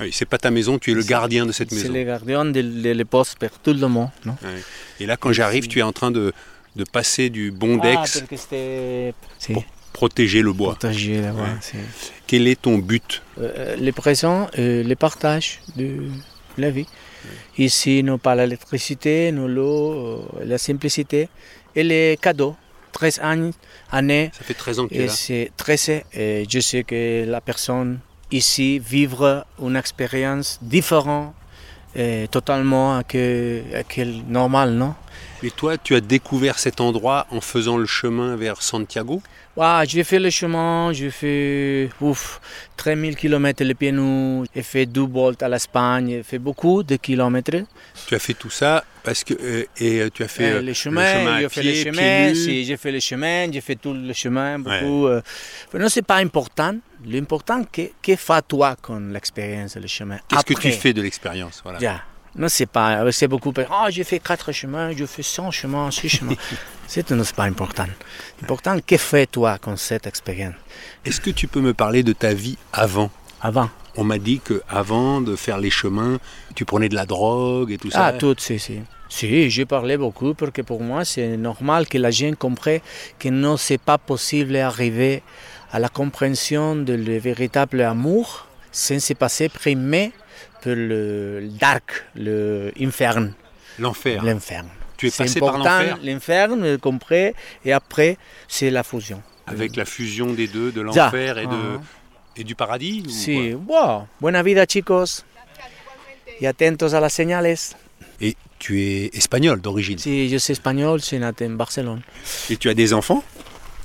Oui, 0.00 0.10
c'est 0.12 0.26
pas 0.26 0.38
ta 0.38 0.50
maison, 0.50 0.78
tu 0.78 0.90
es 0.90 0.94
le 0.94 1.02
gardien 1.02 1.46
de 1.46 1.52
cette 1.52 1.70
C'est 1.70 1.76
maison. 1.88 1.92
le 1.92 2.04
gardien 2.04 2.44
de, 2.44 2.60
de 2.62 2.90
le 2.90 3.04
poste 3.04 3.38
pour 3.38 3.50
tout 3.60 3.72
le 3.74 3.88
monde. 3.88 4.08
Non? 4.24 4.36
Ouais. 4.42 4.60
Et 5.00 5.06
là, 5.06 5.16
quand 5.16 5.32
j'arrive, 5.32 5.68
tu 5.68 5.78
es 5.78 5.82
en 5.82 5.92
train 5.92 6.10
de, 6.10 6.32
de 6.76 6.84
passer 6.84 7.30
du 7.30 7.50
Ah, 7.54 7.58
bondex 7.58 8.22
c'est 8.48 9.14
pour 9.52 9.64
protéger 9.94 10.42
le 10.42 10.52
bois. 10.52 10.76
là-bas. 10.82 10.94
Ouais. 10.94 11.48
c'est- 11.60 11.78
Quel 12.26 12.46
est 12.46 12.60
ton 12.60 12.76
but? 12.78 13.22
Euh, 13.40 13.76
le 13.76 13.90
présent, 13.92 14.48
euh, 14.58 14.82
le 14.82 14.94
partage 14.96 15.60
de 15.76 15.96
la 16.58 16.70
vie. 16.70 16.86
Ici, 17.58 18.02
nous 18.02 18.18
pas 18.18 18.34
l'électricité, 18.34 19.32
nous 19.32 19.48
l'eau, 19.48 19.92
euh, 19.92 20.44
la 20.44 20.58
simplicité 20.58 21.28
et 21.74 21.82
les 21.82 22.18
cadeaux. 22.20 22.56
13 22.92 23.20
ans, 23.22 23.50
années, 23.90 24.30
Ça 24.32 24.42
fait 24.42 24.54
13 24.54 24.78
ans 24.78 24.88
que 24.88 24.94
tu 24.94 25.00
es 25.00 25.04
et 25.04 25.06
là. 25.06 25.12
c'est 25.12 25.50
13 25.58 25.90
et 26.14 26.46
je 26.48 26.60
sais 26.60 26.82
que 26.82 27.26
la 27.26 27.42
personne 27.42 28.00
ici 28.30 28.78
vivre 28.78 29.44
une 29.60 29.76
expérience 29.76 30.58
différente 30.62 31.34
et 31.96 32.28
totalement 32.30 33.02
que, 33.08 33.62
que 33.88 34.00
le 34.02 34.22
normal, 34.28 34.72
non? 34.72 34.94
Et 35.42 35.50
toi, 35.50 35.76
tu 35.78 35.94
as 35.94 36.00
découvert 36.00 36.58
cet 36.58 36.80
endroit 36.80 37.26
en 37.30 37.40
faisant 37.40 37.76
le 37.76 37.86
chemin 37.86 38.36
vers 38.36 38.62
Santiago? 38.62 39.22
Ouais, 39.56 39.84
j'ai 39.86 40.04
fait 40.04 40.18
le 40.18 40.28
chemin, 40.30 40.92
j'ai 40.92 41.10
fait 41.10 41.88
ouf, 42.00 42.40
3000 42.76 43.16
km 43.16 43.64
les 43.64 43.74
pieds 43.74 43.92
nus, 43.92 44.46
j'ai 44.54 44.62
fait 44.62 44.84
deux 44.86 45.06
volts 45.06 45.42
à 45.42 45.48
l'Espagne, 45.48 46.08
j'ai 46.10 46.22
fait 46.22 46.38
beaucoup 46.38 46.82
de 46.82 46.96
kilomètres. 46.96 47.64
Tu 48.06 48.14
as 48.14 48.18
fait 48.18 48.34
tout 48.34 48.50
ça 48.50 48.84
parce 49.02 49.24
que 49.24 49.34
euh, 49.34 49.64
et 49.78 50.00
euh, 50.00 50.10
tu 50.12 50.22
as 50.24 50.28
fait 50.28 50.50
Euh, 50.50 50.58
euh, 50.58 50.62
le 50.62 50.72
chemin 50.74 51.04
j'ai 51.48 51.48
fait 51.92 52.32
nus. 52.32 52.34
si, 52.34 52.64
j'ai 52.64 52.76
fait 52.76 52.92
les 52.92 53.00
chemins, 53.00 53.50
j'ai 53.50 53.60
fait 53.62 53.76
tout 53.76 53.94
le 53.94 54.12
chemin, 54.12 54.58
beaucoup. 54.58 55.06
euh, 55.06 55.22
mais 55.72 55.80
non, 55.80 55.88
c'est 55.88 56.02
pas 56.06 56.16
important. 56.16 56.74
L'important, 57.06 57.62
que, 57.64 57.82
que 58.02 58.16
fais-toi 58.16 58.76
con 58.82 59.10
l'expérience, 59.12 59.76
le 59.76 59.86
chemin. 59.86 60.18
Qu'est-ce 60.28 60.44
que 60.44 60.54
tu 60.54 60.72
fais 60.72 60.92
de 60.92 61.02
l'expérience 61.02 61.60
voilà. 61.62 62.02
Non, 62.38 62.48
c'est 62.48 62.66
pas, 62.66 63.10
c'est 63.12 63.28
beaucoup. 63.28 63.52
Ah, 63.70 63.86
j'ai 63.88 64.04
fait 64.04 64.18
quatre 64.18 64.52
chemins, 64.52 64.92
j'ai 64.92 65.06
fait 65.06 65.22
100 65.22 65.50
chemins, 65.52 65.90
6 65.90 66.08
chemins. 66.08 66.34
c'est 66.86 67.06
pas 67.34 67.44
important. 67.44 67.86
L'important, 68.40 68.78
que 68.86 68.96
fais-toi 68.98 69.58
con 69.58 69.76
cette 69.76 70.06
expérience? 70.06 70.54
Est-ce 71.04 71.20
que 71.20 71.30
tu 71.30 71.48
peux 71.48 71.60
me 71.60 71.72
parler 71.72 72.02
de 72.02 72.12
ta 72.12 72.34
vie 72.34 72.58
avant? 72.72 73.10
Avant. 73.40 73.70
On 73.96 74.04
m'a 74.04 74.18
dit 74.18 74.40
que 74.44 74.62
avant 74.68 75.22
de 75.22 75.34
faire 75.36 75.56
les 75.56 75.70
chemins, 75.70 76.18
tu 76.54 76.66
prenais 76.66 76.90
de 76.90 76.94
la 76.94 77.06
drogue 77.06 77.72
et 77.72 77.78
tout 77.78 77.90
ça. 77.90 78.06
Ah, 78.06 78.12
tout, 78.12 78.36
si, 78.38 78.58
si. 78.58 78.80
Si, 79.08 79.48
j'ai 79.50 79.64
parlé 79.64 79.96
beaucoup 79.96 80.34
parce 80.34 80.50
que 80.50 80.62
pour 80.62 80.82
moi, 80.82 81.04
c'est 81.04 81.36
normal 81.36 81.86
que 81.86 81.96
la 81.96 82.10
gente 82.10 82.36
comprenne 82.36 82.80
que 83.18 83.28
non, 83.28 83.56
c'est 83.56 83.78
pas 83.78 83.98
possible 83.98 84.52
d'arriver 84.52 85.22
à 85.76 85.78
la 85.78 85.90
compréhension 85.90 86.74
de 86.74 86.94
le 86.94 87.18
véritable 87.18 87.82
amour 87.82 88.46
sans 88.72 88.98
se 88.98 89.12
passer 89.12 89.48
primé 89.50 90.12
par 90.62 90.74
le 90.74 91.40
le 91.40 91.48
dark, 91.64 91.88
l'inferne. 92.14 93.34
L'enfer. 93.78 94.24
L'inferne. 94.24 94.68
Tu 94.96 95.08
es 95.08 95.10
passé 95.10 95.38
par 95.38 95.50
important, 95.50 95.78
l'enfer 95.80 95.98
L'inferne, 96.02 96.62
le 96.62 96.78
comprend, 96.78 97.28
et 97.66 97.72
après, 97.80 98.16
c'est 98.48 98.70
la 98.70 98.82
fusion. 98.82 99.22
avec 99.46 99.76
la 99.76 99.84
fusion 99.84 100.28
des 100.32 100.48
deux, 100.48 100.72
de 100.72 100.80
l'enfer 100.80 101.36
et, 101.38 101.46
de, 101.46 101.60
Ah. 101.76 101.80
et 102.38 102.44
du 102.44 102.54
paradis 102.54 103.04
Sí, 103.10 103.52
wow. 103.52 104.06
Buena 104.20 104.42
vida, 104.42 104.64
chicos. 104.66 105.24
Y 106.40 106.46
atentos 106.46 106.94
a 106.94 107.00
las 107.00 107.12
señales. 107.12 107.58
Et 108.20 108.34
tu 108.58 108.80
es 108.80 109.10
espagnol 109.12 109.60
d'origine. 109.60 109.98
Sí, 109.98 110.28
yo 110.30 110.38
soy 110.40 110.54
español, 110.54 111.00
soy 111.02 111.18
nato 111.18 111.44
en 111.44 111.56
Barcelone. 111.58 112.02
Et 112.50 112.56
tu 112.56 112.70
as 112.70 112.74
des 112.74 112.92
enfants 112.94 113.22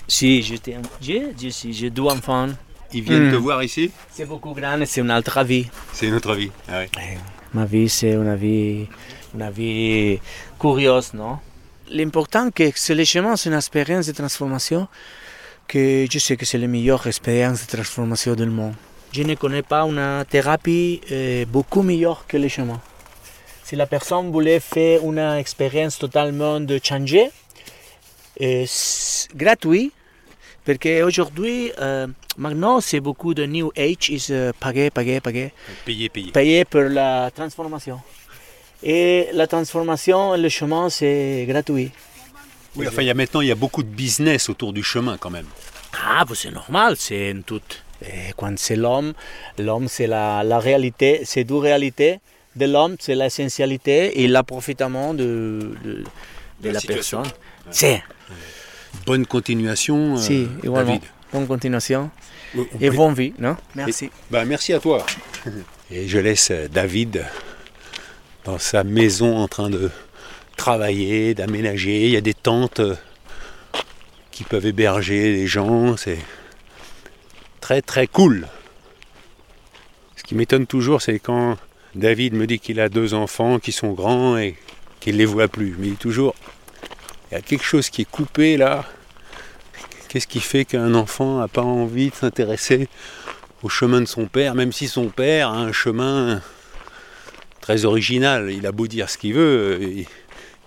J'étais- 0.08 0.78
j'ai 1.02 1.34
j'ai- 1.40 1.74
j'ai 1.74 1.90
deux 1.90 2.04
enfants. 2.04 2.48
Ils 2.94 3.02
viennent 3.04 3.30
Hmm. 3.30 3.32
te 3.32 3.36
voir 3.38 3.64
ici 3.64 3.90
C'est 4.12 4.26
beaucoup 4.26 4.54
grand, 4.54 4.78
c'est 4.86 5.00
une 5.02 5.12
autre 5.12 5.44
vie. 5.44 5.68
C'est 5.94 6.10
notre 6.10 6.34
vie. 6.36 6.52
Ah 6.68 6.80
ouais. 6.80 6.90
Ma 7.54 7.66
vie, 7.66 7.88
c'est 7.88 8.12
une 8.14 8.36
vie, 8.36 8.88
une 9.34 9.50
vie 9.52 10.20
curieuse, 10.60 11.14
non? 11.14 11.40
L'important, 11.90 12.50
que 12.52 12.70
c'est 12.76 12.96
le 12.96 13.04
chemin, 13.06 13.36
c'est 13.38 13.50
une 13.50 13.56
expérience 13.56 14.08
de 14.08 14.12
transformation 14.14 14.88
que 15.68 16.06
je 16.12 16.20
sais 16.20 16.36
que 16.36 16.46
c'est 16.46 16.58
la 16.58 16.68
meilleure 16.68 17.06
expérience 17.08 17.62
de 17.66 17.68
transformation 17.78 18.36
du 18.36 18.46
monde. 18.46 18.74
Je 19.14 19.24
ne 19.24 19.36
connais 19.36 19.62
pas 19.62 19.82
une 19.84 20.26
thérapie 20.30 21.02
euh, 21.12 21.46
beaucoup 21.46 21.82
meilleure 21.82 22.26
que 22.28 22.38
le 22.38 22.48
chemin. 22.50 22.80
Si 23.64 23.76
la 23.78 23.86
personne 23.86 24.32
voulait 24.32 24.60
faire 24.60 25.02
une 25.04 25.20
expérience 25.38 25.98
totalement 25.98 26.60
de 26.60 26.78
changer, 26.84 27.30
c'est 28.38 29.28
gratuit, 29.36 29.92
parce 30.66 30.78
qu'aujourd'hui, 30.78 31.72
euh, 31.80 32.08
maintenant, 32.38 32.82
c'est 32.82 33.00
beaucoup 33.00 33.34
de 33.34 33.46
New 33.46 33.72
Age, 33.78 34.10
is 34.10 34.28
euh, 34.30 34.52
payer, 34.60 34.90
payer, 34.90 35.20
payer 35.20 35.52
Payer, 35.86 36.10
payer. 36.10 36.32
payer 36.32 36.66
pour 36.66 36.82
la 36.82 37.32
transformation. 37.32 38.00
Et 38.84 39.28
la 39.34 39.48
transformation, 39.48 40.36
le 40.36 40.50
chemin, 40.50 40.90
c'est 40.90 41.46
gratuit. 41.48 41.92
Oui, 42.76 42.88
enfin, 42.88 43.02
il 43.02 43.08
y 43.08 43.12
a 43.12 43.14
maintenant, 43.14 43.42
il 43.42 43.48
y 43.48 43.52
a 43.52 43.56
beaucoup 43.56 43.84
de 43.84 43.90
business 43.90 44.50
autour 44.50 44.72
du 44.74 44.82
chemin 44.82 45.18
quand 45.18 45.30
même. 45.30 45.48
Ah, 45.94 46.24
bah, 46.26 46.34
c'est 46.36 46.52
normal, 46.52 46.96
c'est 46.98 47.36
tout. 47.46 47.62
Et 48.02 48.32
quand 48.38 48.58
c'est 48.58 48.76
l'homme, 48.78 49.14
l'homme, 49.60 49.88
c'est 49.88 50.08
la, 50.08 50.44
la 50.44 50.58
réalité, 50.58 51.22
c'est 51.26 51.44
deux 51.44 51.58
réalités. 51.58 52.20
De 52.56 52.66
l'homme, 52.66 52.96
c'est 53.00 53.14
l'essentialité 53.16 54.22
et 54.24 54.28
l'approfitement 54.28 55.14
de, 55.14 55.76
de, 55.84 56.04
de 56.62 56.70
la 56.70 56.82
personne. 56.82 57.28
C'est, 57.70 58.02
Bonne 59.06 59.26
continuation, 59.26 60.16
euh, 60.16 60.18
si, 60.18 60.48
igualement. 60.64 60.94
David. 60.94 61.02
Bonne 61.34 61.48
continuation 61.48 62.12
On 62.58 62.66
et 62.80 62.90
bonne 62.90 63.14
vie, 63.14 63.34
non 63.40 63.56
Merci. 63.76 64.10
Bah, 64.30 64.44
merci 64.46 64.74
à 64.74 64.80
toi. 64.80 65.06
Et 65.92 66.08
je 66.08 66.20
laisse 66.20 66.52
euh, 66.52 66.68
David 66.68 67.26
dans 68.46 68.60
sa 68.60 68.84
maison 68.84 69.38
en 69.38 69.48
train 69.48 69.70
de 69.70 69.90
travailler, 70.58 71.34
d'aménager. 71.34 72.06
Il 72.06 72.12
y 72.12 72.18
a 72.18 72.22
des 72.22 72.34
tentes 72.34 72.80
euh, 72.80 72.96
qui 74.32 74.44
peuvent 74.44 74.66
héberger 74.66 75.34
les 75.34 75.48
gens. 75.48 75.98
C'est 75.98 76.20
très 77.60 77.82
très 77.82 78.08
cool. 78.08 78.48
Ce 80.16 80.24
qui 80.24 80.36
m'étonne 80.36 80.68
toujours, 80.68 81.02
c'est 81.02 81.20
quand 81.20 81.58
David 81.96 82.34
me 82.34 82.48
dit 82.48 82.60
qu'il 82.60 82.80
a 82.80 82.90
deux 82.90 83.14
enfants 83.14 83.60
qui 83.60 83.72
sont 83.72 83.92
grands 83.92 84.38
et 84.38 84.56
qu'il 85.00 85.16
ne 85.16 85.20
les 85.20 85.26
voit 85.26 85.48
plus. 85.48 85.76
Mais 85.78 85.88
il 85.88 85.94
est 85.94 85.98
toujours, 85.98 86.36
il 87.32 87.36
y 87.36 87.38
a 87.38 87.42
quelque 87.42 87.64
chose 87.64 87.90
qui 87.90 88.02
est 88.02 88.10
coupé 88.10 88.58
là. 88.58 88.84
Qu'est-ce 90.10 90.28
qui 90.28 90.42
fait 90.42 90.66
qu'un 90.66 90.94
enfant 90.94 91.40
n'a 91.40 91.48
pas 91.48 91.62
envie 91.62 92.10
de 92.10 92.16
s'intéresser 92.16 92.90
au 93.64 93.70
chemin 93.70 94.02
de 94.02 94.06
son 94.06 94.26
père, 94.26 94.56
même 94.56 94.74
si 94.74 94.90
son 94.90 95.08
père 95.08 95.50
a 95.50 95.58
un 95.58 95.72
chemin 95.72 96.42
très 97.62 97.86
original? 97.86 98.52
Il 98.52 98.68
a 98.68 98.74
beau 98.74 98.88
dire 98.88 99.10
ce 99.10 99.18
qu'il 99.18 99.34
veut, 99.34 99.80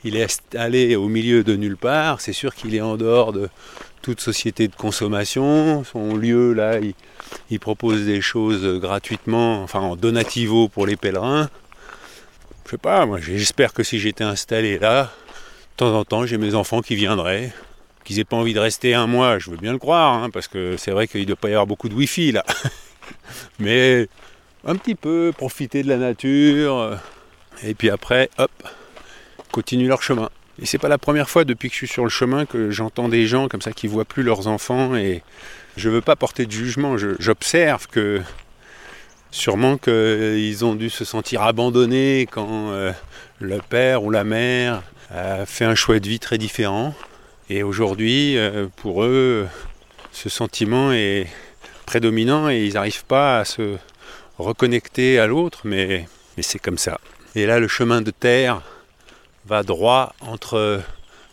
il- 0.04 0.16
est 0.16 0.40
allé 0.56 0.96
au 0.96 1.08
milieu 1.08 1.44
de 1.44 1.56
nulle 1.56 1.76
part, 1.76 2.20
c'est 2.22 2.32
sûr 2.32 2.54
qu'il 2.54 2.74
est 2.74 2.80
en 2.80 2.96
dehors 2.96 3.32
de 3.32 3.48
toute 4.00 4.20
société 4.20 4.68
de 4.68 4.74
consommation. 4.74 5.82
Son 5.84 6.14
lieu, 6.16 6.52
là, 6.52 6.78
il, 6.78 6.94
il 7.50 7.58
propose 7.60 8.04
des 8.04 8.20
choses 8.20 8.80
gratuitement, 8.80 9.62
enfin 9.62 9.80
en 9.80 9.96
donativo 9.96 10.68
pour 10.68 10.86
les 10.86 10.96
pèlerins. 10.96 11.50
Je 12.64 12.70
sais 12.72 12.78
pas, 12.78 13.04
moi 13.04 13.18
j'espère 13.20 13.72
que 13.74 13.82
si 13.82 13.98
j'étais 13.98 14.24
installé 14.24 14.78
là, 14.78 15.10
de 15.74 15.78
temps 15.78 15.98
en 15.98 16.04
temps 16.04 16.24
j'ai 16.24 16.38
mes 16.38 16.54
enfants 16.54 16.82
qui 16.82 16.94
viendraient, 16.94 17.52
qu'ils 18.04 18.20
aient 18.20 18.24
pas 18.24 18.36
envie 18.36 18.54
de 18.54 18.60
rester 18.60 18.94
un 18.94 19.06
mois, 19.06 19.38
je 19.38 19.50
veux 19.50 19.56
bien 19.56 19.72
le 19.72 19.78
croire, 19.78 20.22
hein, 20.22 20.30
parce 20.30 20.46
que 20.46 20.76
c'est 20.76 20.92
vrai 20.92 21.08
qu'il 21.08 21.22
ne 21.22 21.26
doit 21.26 21.36
pas 21.36 21.48
y 21.48 21.52
avoir 21.52 21.66
beaucoup 21.66 21.88
de 21.88 21.94
wifi 21.94 22.32
là. 22.32 22.44
Mais 23.58 24.08
un 24.64 24.76
petit 24.76 24.94
peu, 24.94 25.32
profiter 25.36 25.82
de 25.82 25.88
la 25.88 25.96
nature, 25.96 26.78
euh, 26.78 26.96
et 27.62 27.74
puis 27.74 27.90
après, 27.90 28.30
hop, 28.38 28.50
continuent 29.50 29.88
leur 29.88 30.02
chemin. 30.02 30.30
Et 30.62 30.66
c'est 30.66 30.78
pas 30.78 30.88
la 30.88 30.98
première 30.98 31.28
fois 31.28 31.44
depuis 31.44 31.68
que 31.68 31.74
je 31.74 31.78
suis 31.78 31.88
sur 31.88 32.04
le 32.04 32.10
chemin 32.10 32.46
que 32.46 32.70
j'entends 32.70 33.08
des 33.08 33.26
gens 33.26 33.48
comme 33.48 33.60
ça 33.60 33.72
qui 33.72 33.88
voient 33.88 34.04
plus 34.04 34.22
leurs 34.22 34.46
enfants 34.46 34.94
et 34.94 35.22
je 35.76 35.88
veux 35.90 36.00
pas 36.00 36.14
porter 36.14 36.46
de 36.46 36.52
jugement. 36.52 36.96
J'observe 36.96 37.88
que 37.88 38.22
sûrement 39.32 39.76
qu'ils 39.78 40.64
ont 40.64 40.76
dû 40.76 40.90
se 40.90 41.04
sentir 41.04 41.42
abandonnés 41.42 42.28
quand 42.30 42.70
euh, 42.70 42.92
le 43.40 43.58
père 43.58 44.04
ou 44.04 44.10
la 44.10 44.22
mère 44.22 44.82
a 45.10 45.46
fait 45.46 45.64
un 45.64 45.74
choix 45.74 45.98
de 46.00 46.08
vie 46.08 46.20
très 46.20 46.38
différent. 46.38 46.94
Et 47.50 47.62
aujourd'hui, 47.62 48.36
euh, 48.38 48.68
pour 48.76 49.04
eux, 49.04 49.46
ce 50.12 50.28
sentiment 50.28 50.92
est 50.92 51.26
prédominant 51.86 52.48
et 52.48 52.64
ils 52.64 52.74
n'arrivent 52.74 53.04
pas 53.04 53.40
à 53.40 53.44
se 53.44 53.76
reconnecter 54.38 55.18
à 55.18 55.26
l'autre, 55.26 55.60
mais, 55.64 56.08
mais 56.36 56.42
c'est 56.42 56.58
comme 56.58 56.78
ça. 56.78 56.98
Et 57.34 57.46
là, 57.46 57.60
le 57.60 57.68
chemin 57.68 58.00
de 58.00 58.10
terre 58.10 58.62
va 59.46 59.62
droit 59.62 60.14
entre 60.20 60.80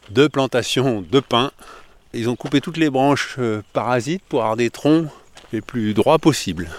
deux 0.09 0.29
plantations 0.29 1.01
de 1.01 1.19
pins. 1.19 1.51
Ils 2.13 2.29
ont 2.29 2.35
coupé 2.35 2.59
toutes 2.59 2.77
les 2.77 2.89
branches 2.89 3.35
euh, 3.39 3.61
parasites 3.71 4.23
pour 4.27 4.41
avoir 4.41 4.57
des 4.57 4.69
troncs 4.69 5.07
les 5.53 5.61
plus 5.61 5.93
droits 5.93 6.19
possibles. 6.19 6.69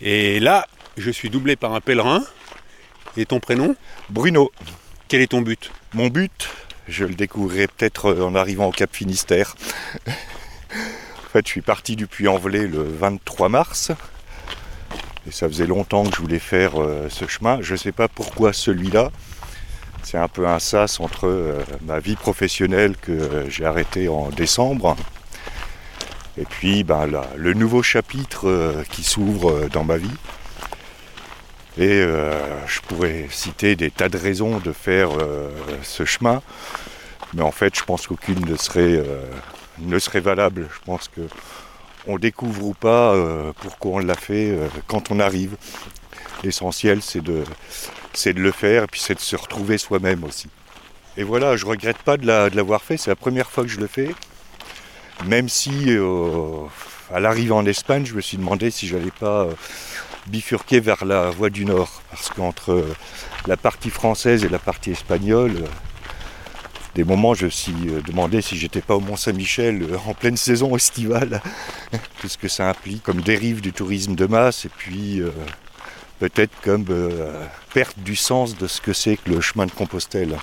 Et 0.00 0.40
là, 0.40 0.66
je 0.96 1.10
suis 1.10 1.30
doublé 1.30 1.56
par 1.56 1.74
un 1.74 1.80
pèlerin. 1.80 2.24
Et 3.16 3.26
ton 3.26 3.40
prénom 3.40 3.76
Bruno, 4.10 4.50
Quel 5.08 5.20
est 5.20 5.28
ton 5.28 5.42
but 5.42 5.70
mon 5.94 6.08
but, 6.08 6.48
je 6.88 7.04
le 7.04 7.14
découvrirai 7.14 7.68
peut-être 7.68 8.06
euh, 8.06 8.24
en 8.24 8.34
arrivant 8.34 8.66
au 8.66 8.72
Cap 8.72 8.92
Finistère. 8.92 9.54
en 10.08 10.10
fait, 11.32 11.46
je 11.46 11.50
suis 11.50 11.60
parti 11.60 11.94
du 11.94 12.08
Puy-en-Velay 12.08 12.66
le 12.66 12.82
23 12.82 13.48
mars. 13.48 13.92
Et 15.26 15.30
ça 15.30 15.48
faisait 15.48 15.66
longtemps 15.66 16.04
que 16.04 16.16
je 16.16 16.20
voulais 16.20 16.38
faire 16.38 16.82
euh, 16.82 17.08
ce 17.08 17.26
chemin. 17.26 17.58
Je 17.62 17.72
ne 17.72 17.78
sais 17.78 17.92
pas 17.92 18.08
pourquoi 18.08 18.52
celui-là. 18.52 19.10
C'est 20.02 20.18
un 20.18 20.28
peu 20.28 20.46
un 20.46 20.58
sas 20.58 21.00
entre 21.00 21.26
euh, 21.26 21.62
ma 21.82 21.98
vie 21.98 22.16
professionnelle 22.16 22.94
que 22.96 23.12
euh, 23.12 23.48
j'ai 23.48 23.64
arrêtée 23.64 24.08
en 24.08 24.28
décembre. 24.28 24.96
Et 26.36 26.44
puis 26.44 26.84
ben, 26.84 27.06
là, 27.06 27.26
le 27.36 27.54
nouveau 27.54 27.82
chapitre 27.82 28.84
qui 28.90 29.04
s'ouvre 29.04 29.68
dans 29.68 29.84
ma 29.84 29.96
vie. 29.96 30.10
Et 31.76 31.88
euh, 31.90 32.66
je 32.68 32.80
pourrais 32.80 33.26
citer 33.30 33.74
des 33.74 33.90
tas 33.90 34.08
de 34.08 34.16
raisons 34.16 34.58
de 34.58 34.72
faire 34.72 35.10
euh, 35.18 35.50
ce 35.82 36.04
chemin, 36.04 36.40
mais 37.34 37.42
en 37.42 37.50
fait, 37.50 37.76
je 37.76 37.82
pense 37.82 38.06
qu'aucune 38.06 38.46
ne 38.46 38.56
serait, 38.56 38.92
euh, 38.92 39.24
ne 39.80 39.98
serait 39.98 40.20
valable. 40.20 40.68
Je 40.72 40.84
pense 40.84 41.08
que 41.08 41.22
on 42.06 42.18
découvre 42.18 42.64
ou 42.66 42.74
pas 42.74 43.16
pourquoi 43.62 43.92
on 43.92 43.98
l'a 43.98 44.14
fait 44.14 44.54
quand 44.86 45.10
on 45.10 45.20
arrive. 45.20 45.56
L'essentiel, 46.42 47.00
c'est 47.00 47.22
de, 47.22 47.44
c'est 48.12 48.34
de 48.34 48.40
le 48.40 48.52
faire, 48.52 48.82
et 48.82 48.86
puis 48.86 49.00
c'est 49.00 49.14
de 49.14 49.20
se 49.20 49.34
retrouver 49.34 49.78
soi-même 49.78 50.22
aussi. 50.22 50.50
Et 51.16 51.22
voilà, 51.22 51.56
je 51.56 51.64
regrette 51.64 51.96
pas 51.96 52.18
de 52.18 52.24
de 52.24 52.56
l'avoir 52.56 52.82
fait. 52.82 52.98
C'est 52.98 53.08
la 53.08 53.16
première 53.16 53.50
fois 53.50 53.64
que 53.64 53.70
je 53.70 53.80
le 53.80 53.86
fais. 53.86 54.14
Même 55.24 55.48
si, 55.48 55.96
à 57.10 57.20
l'arrivée 57.20 57.52
en 57.52 57.64
Espagne, 57.64 58.04
je 58.04 58.14
me 58.14 58.20
suis 58.20 58.36
demandé 58.36 58.70
si 58.70 58.86
j'allais 58.86 59.10
pas 59.10 59.48
bifurquer 60.26 60.80
vers 60.80 61.04
la 61.04 61.30
voie 61.30 61.50
du 61.50 61.64
Nord. 61.64 62.02
Parce 62.10 62.30
qu'entre 62.30 62.72
euh, 62.72 62.96
la 63.46 63.56
partie 63.56 63.90
française 63.90 64.44
et 64.44 64.48
la 64.48 64.58
partie 64.58 64.90
espagnole, 64.90 65.56
euh, 65.56 65.68
des 66.94 67.02
moments, 67.02 67.34
je 67.34 67.46
me 67.46 67.50
suis 67.50 67.72
demandé 68.06 68.40
si 68.40 68.56
j'étais 68.56 68.80
pas 68.80 68.94
au 68.94 69.00
Mont-Saint-Michel 69.00 69.82
euh, 69.82 69.98
en 70.06 70.14
pleine 70.14 70.36
saison 70.36 70.76
estivale. 70.76 71.42
Tout 72.20 72.28
ce 72.28 72.38
que 72.38 72.46
ça 72.46 72.68
implique 72.68 73.02
comme 73.02 73.20
dérive 73.20 73.60
du 73.60 73.72
tourisme 73.72 74.14
de 74.14 74.26
masse 74.26 74.64
et 74.64 74.68
puis 74.68 75.20
euh, 75.20 75.30
peut-être 76.20 76.52
comme 76.62 76.86
euh, 76.90 77.44
perte 77.72 77.98
du 77.98 78.14
sens 78.14 78.56
de 78.56 78.68
ce 78.68 78.80
que 78.80 78.92
c'est 78.92 79.16
que 79.16 79.30
le 79.30 79.40
chemin 79.40 79.66
de 79.66 79.72
Compostelle. 79.72 80.38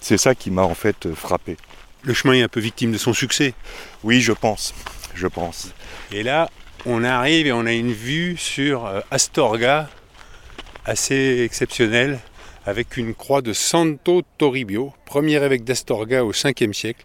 C'est 0.00 0.18
ça 0.18 0.34
qui 0.34 0.50
m'a 0.50 0.62
en 0.62 0.74
fait 0.74 1.14
frappé. 1.14 1.56
Le 2.02 2.12
chemin 2.12 2.34
est 2.34 2.42
un 2.42 2.48
peu 2.48 2.58
victime 2.58 2.90
de 2.90 2.98
son 2.98 3.12
succès? 3.12 3.54
Oui, 4.02 4.20
je 4.20 4.32
pense. 4.32 4.74
Je 5.14 5.28
pense. 5.28 5.68
Et 6.10 6.24
là, 6.24 6.50
on 6.86 7.04
arrive 7.04 7.46
et 7.46 7.52
on 7.52 7.66
a 7.66 7.72
une 7.72 7.92
vue 7.92 8.36
sur 8.36 8.86
euh, 8.86 9.00
Astorga 9.10 9.88
assez 10.84 11.42
exceptionnelle 11.44 12.18
avec 12.66 12.96
une 12.96 13.14
croix 13.14 13.42
de 13.42 13.52
Santo 13.52 14.22
Toribio, 14.38 14.92
premier 15.04 15.42
évêque 15.42 15.64
d'Astorga 15.64 16.24
au 16.24 16.32
5e 16.32 16.72
siècle. 16.72 17.04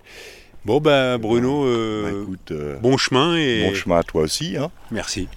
Bon 0.66 0.80
ben 0.80 1.18
Bruno, 1.18 1.66
euh, 1.66 2.04
Bah, 2.04 2.20
écoute, 2.24 2.52
euh, 2.52 2.78
bon 2.78 2.98
chemin 2.98 3.38
et 3.38 3.70
bon 3.70 3.76
chemin 3.76 3.98
à 3.98 4.04
toi 4.04 4.24
aussi. 4.24 4.58
Hein. 4.58 4.72
merci. 4.92 5.28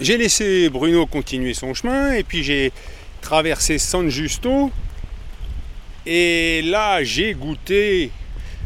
J'ai 0.00 0.16
laissé 0.16 0.68
Bruno 0.68 1.06
continuer 1.06 1.54
son 1.54 1.74
chemin 1.74 2.12
et 2.12 2.24
puis 2.24 2.42
j'ai 2.42 2.72
traversé 3.20 3.78
San 3.78 4.08
Justo 4.08 4.70
et 6.06 6.62
là 6.62 7.04
j'ai 7.04 7.34
goûté 7.34 8.10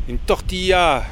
une 0.08 0.18
tortilla 0.18 1.04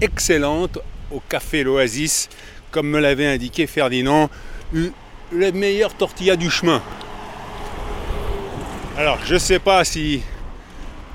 excellente 0.00 0.78
au 1.10 1.20
café 1.28 1.62
L'Oasis, 1.62 2.28
comme 2.70 2.88
me 2.88 3.00
l'avait 3.00 3.26
indiqué 3.26 3.66
Ferdinand, 3.66 4.30
u- 4.74 4.90
la 5.32 5.50
meilleure 5.52 5.94
tortilla 5.94 6.36
du 6.36 6.50
chemin. 6.50 6.82
Alors 8.96 9.18
je 9.24 9.36
sais 9.38 9.58
pas 9.58 9.84
si 9.84 10.22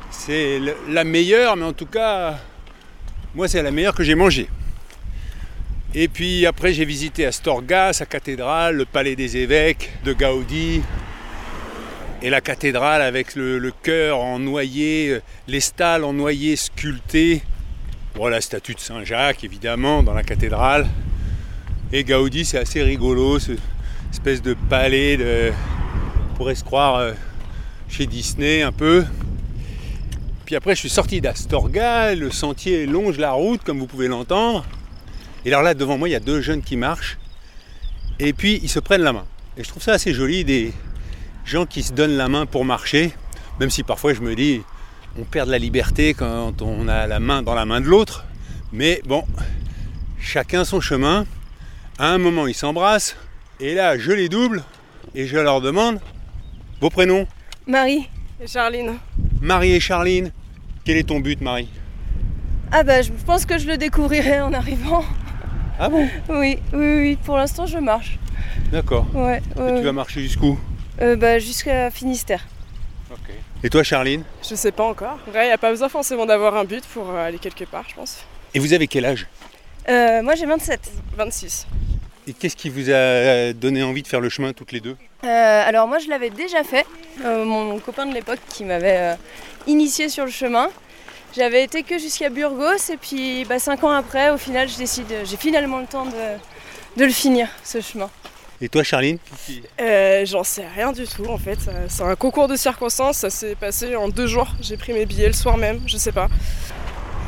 c'est 0.09 0.59
la 0.89 1.03
meilleure, 1.03 1.55
mais 1.55 1.65
en 1.65 1.73
tout 1.73 1.85
cas, 1.85 2.39
moi 3.35 3.47
c'est 3.47 3.61
la 3.61 3.71
meilleure 3.71 3.93
que 3.95 4.03
j'ai 4.03 4.15
mangée. 4.15 4.47
Et 5.93 6.07
puis 6.07 6.45
après 6.45 6.73
j'ai 6.73 6.85
visité 6.85 7.25
Astorga, 7.25 7.93
sa 7.93 8.05
cathédrale, 8.05 8.75
le 8.75 8.85
palais 8.85 9.15
des 9.15 9.37
évêques 9.37 9.91
de 10.03 10.13
Gaudi, 10.13 10.81
et 12.21 12.29
la 12.29 12.41
cathédrale 12.41 13.01
avec 13.01 13.35
le, 13.35 13.59
le 13.59 13.71
chœur 13.83 14.19
en 14.19 14.39
noyer, 14.39 15.09
euh, 15.09 15.21
les 15.47 15.59
stalles 15.59 16.03
en 16.03 16.13
noyer 16.13 16.55
sculptés. 16.55 17.43
Bon, 18.15 18.29
la 18.29 18.39
statue 18.39 18.73
de 18.73 18.79
Saint-Jacques, 18.79 19.43
évidemment, 19.43 20.01
dans 20.01 20.13
la 20.13 20.23
cathédrale. 20.23 20.87
Et 21.91 22.05
Gaudi, 22.05 22.45
c'est 22.45 22.57
assez 22.57 22.81
rigolo, 22.81 23.39
ce 23.39 23.51
espèce 24.09 24.41
de 24.41 24.55
palais 24.69 25.17
de. 25.17 25.51
On 26.31 26.35
pourrait 26.37 26.55
se 26.55 26.63
croire 26.63 26.95
euh, 26.95 27.11
chez 27.89 28.05
Disney 28.05 28.61
un 28.61 28.71
peu. 28.71 29.03
Puis 30.45 30.55
après, 30.55 30.75
je 30.75 30.79
suis 30.79 30.89
sorti 30.89 31.19
d'Astorga, 31.19 32.15
le 32.15 32.31
sentier 32.31 32.85
longe 32.85 33.17
la 33.17 33.33
route, 33.33 33.61
comme 33.65 33.79
vous 33.79 33.85
pouvez 33.85 34.07
l'entendre. 34.07 34.63
Et 35.43 35.49
alors 35.49 35.61
là, 35.61 35.73
devant 35.73 35.97
moi, 35.97 36.07
il 36.07 36.13
y 36.13 36.15
a 36.15 36.21
deux 36.21 36.39
jeunes 36.39 36.61
qui 36.61 36.77
marchent. 36.77 37.17
Et 38.19 38.31
puis, 38.31 38.61
ils 38.63 38.69
se 38.69 38.79
prennent 38.79 39.03
la 39.03 39.11
main. 39.11 39.25
Et 39.57 39.63
je 39.65 39.67
trouve 39.67 39.83
ça 39.83 39.91
assez 39.91 40.13
joli, 40.13 40.45
des 40.45 40.71
gens 41.43 41.65
qui 41.65 41.83
se 41.83 41.91
donnent 41.91 42.15
la 42.15 42.29
main 42.29 42.45
pour 42.45 42.63
marcher. 42.63 43.11
Même 43.59 43.69
si 43.69 43.83
parfois, 43.83 44.13
je 44.13 44.21
me 44.21 44.35
dis, 44.35 44.61
on 45.17 45.23
perd 45.23 45.47
de 45.47 45.51
la 45.51 45.57
liberté 45.57 46.13
quand 46.13 46.61
on 46.61 46.87
a 46.87 47.07
la 47.07 47.19
main 47.19 47.41
dans 47.41 47.55
la 47.55 47.65
main 47.65 47.81
de 47.81 47.85
l'autre. 47.85 48.25
Mais 48.73 49.01
bon, 49.05 49.23
chacun 50.19 50.65
son 50.65 50.81
chemin. 50.81 51.25
À 51.97 52.09
un 52.09 52.17
moment, 52.17 52.47
ils 52.47 52.53
s'embrassent. 52.53 53.15
Et 53.59 53.73
là, 53.73 53.97
je 53.97 54.11
les 54.11 54.27
double 54.27 54.63
et 55.13 55.27
je 55.27 55.37
leur 55.37 55.61
demande 55.61 55.99
vos 56.81 56.89
prénoms. 56.89 57.25
Marie 57.67 58.09
et 58.41 58.47
Charline. 58.47 58.97
Marie 59.41 59.73
et 59.73 59.79
Charline. 59.79 60.31
Quel 60.83 60.97
est 60.97 61.03
ton 61.03 61.19
but, 61.19 61.39
Marie? 61.41 61.69
Ah 62.71 62.83
bah 62.83 63.01
je 63.01 63.11
pense 63.25 63.45
que 63.45 63.57
je 63.57 63.67
le 63.67 63.77
découvrirai 63.77 64.41
en 64.41 64.51
arrivant. 64.51 65.05
Ah 65.79 65.87
bon? 65.87 66.07
Oui, 66.29 66.57
oui, 66.73 66.99
oui. 66.99 67.17
Pour 67.23 67.37
l'instant 67.37 67.65
je 67.65 67.77
marche. 67.77 68.19
D'accord. 68.71 69.07
Ouais. 69.13 69.41
Et 69.55 69.59
ouais. 69.59 69.77
tu 69.77 69.85
vas 69.85 69.93
marcher 69.93 70.21
jusqu'où? 70.21 70.59
Euh, 71.01 71.15
bah 71.15 71.39
jusqu'à 71.39 71.89
Finistère. 71.91 72.45
Et 73.65 73.69
toi, 73.71 73.81
Charline 73.81 74.23
Je 74.47 74.53
sais 74.53 74.71
pas 74.71 74.83
encore. 74.83 75.17
Vrai, 75.25 75.45
il 75.45 75.47
n'y 75.47 75.51
a 75.53 75.57
pas 75.57 75.71
besoin 75.71 75.89
forcément 75.89 76.27
d'avoir 76.27 76.55
un 76.55 76.65
but 76.65 76.85
pour 76.85 77.09
euh, 77.09 77.25
aller 77.27 77.39
quelque 77.39 77.63
part, 77.63 77.83
je 77.89 77.95
pense. 77.95 78.19
Et 78.53 78.59
vous 78.59 78.73
avez 78.73 78.85
quel 78.85 79.05
âge 79.05 79.25
Euh, 79.89 80.21
moi 80.21 80.35
j'ai 80.35 80.45
27. 80.45 80.79
26. 81.17 81.65
Et 82.27 82.33
qu'est-ce 82.33 82.55
qui 82.55 82.69
vous 82.69 82.91
a 82.91 83.53
donné 83.53 83.81
envie 83.81 84.03
de 84.03 84.07
faire 84.07 84.19
le 84.21 84.29
chemin 84.29 84.53
toutes 84.53 84.71
les 84.71 84.81
deux 84.81 84.95
Euh, 85.23 85.27
alors 85.67 85.87
moi 85.87 85.97
je 85.97 86.07
l'avais 86.09 86.29
déjà 86.29 86.63
fait. 86.63 86.85
Euh, 87.25 87.43
mon 87.43 87.79
copain 87.79 88.05
de 88.05 88.13
l'époque 88.13 88.37
qui 88.49 88.65
m'avait 88.65 88.97
euh, 88.99 89.15
initié 89.65 90.09
sur 90.09 90.25
le 90.25 90.31
chemin. 90.31 90.69
J'avais 91.35 91.63
été 91.63 91.81
que 91.81 91.97
jusqu'à 91.97 92.29
Burgos 92.29 92.91
et 92.93 92.97
puis 92.97 93.45
bah, 93.45 93.57
cinq 93.57 93.83
ans 93.83 93.89
après, 93.89 94.29
au 94.29 94.37
final, 94.37 94.69
je 94.69 94.77
décide, 94.77 95.11
j'ai 95.23 95.37
finalement 95.37 95.79
le 95.79 95.87
temps 95.87 96.05
de, 96.05 96.11
de 96.97 97.03
le 97.03 97.11
finir, 97.11 97.47
ce 97.63 97.81
chemin. 97.81 98.11
Et 98.65 98.69
toi, 98.69 98.81
Charline 98.83 99.19
Euh, 99.79 100.25
J'en 100.25 100.43
sais 100.43 100.65
rien 100.75 100.91
du 100.91 101.05
tout 101.05 101.27
en 101.27 101.37
fait. 101.37 101.59
Euh, 101.67 101.85
C'est 101.87 102.01
un 102.01 102.15
concours 102.15 102.47
de 102.47 102.55
circonstances, 102.55 103.17
ça 103.17 103.29
s'est 103.29 103.53
passé 103.53 103.95
en 103.95 104.09
deux 104.09 104.25
jours. 104.25 104.47
J'ai 104.59 104.75
pris 104.75 104.91
mes 104.91 105.05
billets 105.05 105.27
le 105.27 105.33
soir 105.33 105.55
même, 105.57 105.81
je 105.85 105.97
sais 105.97 106.11
pas. 106.11 106.27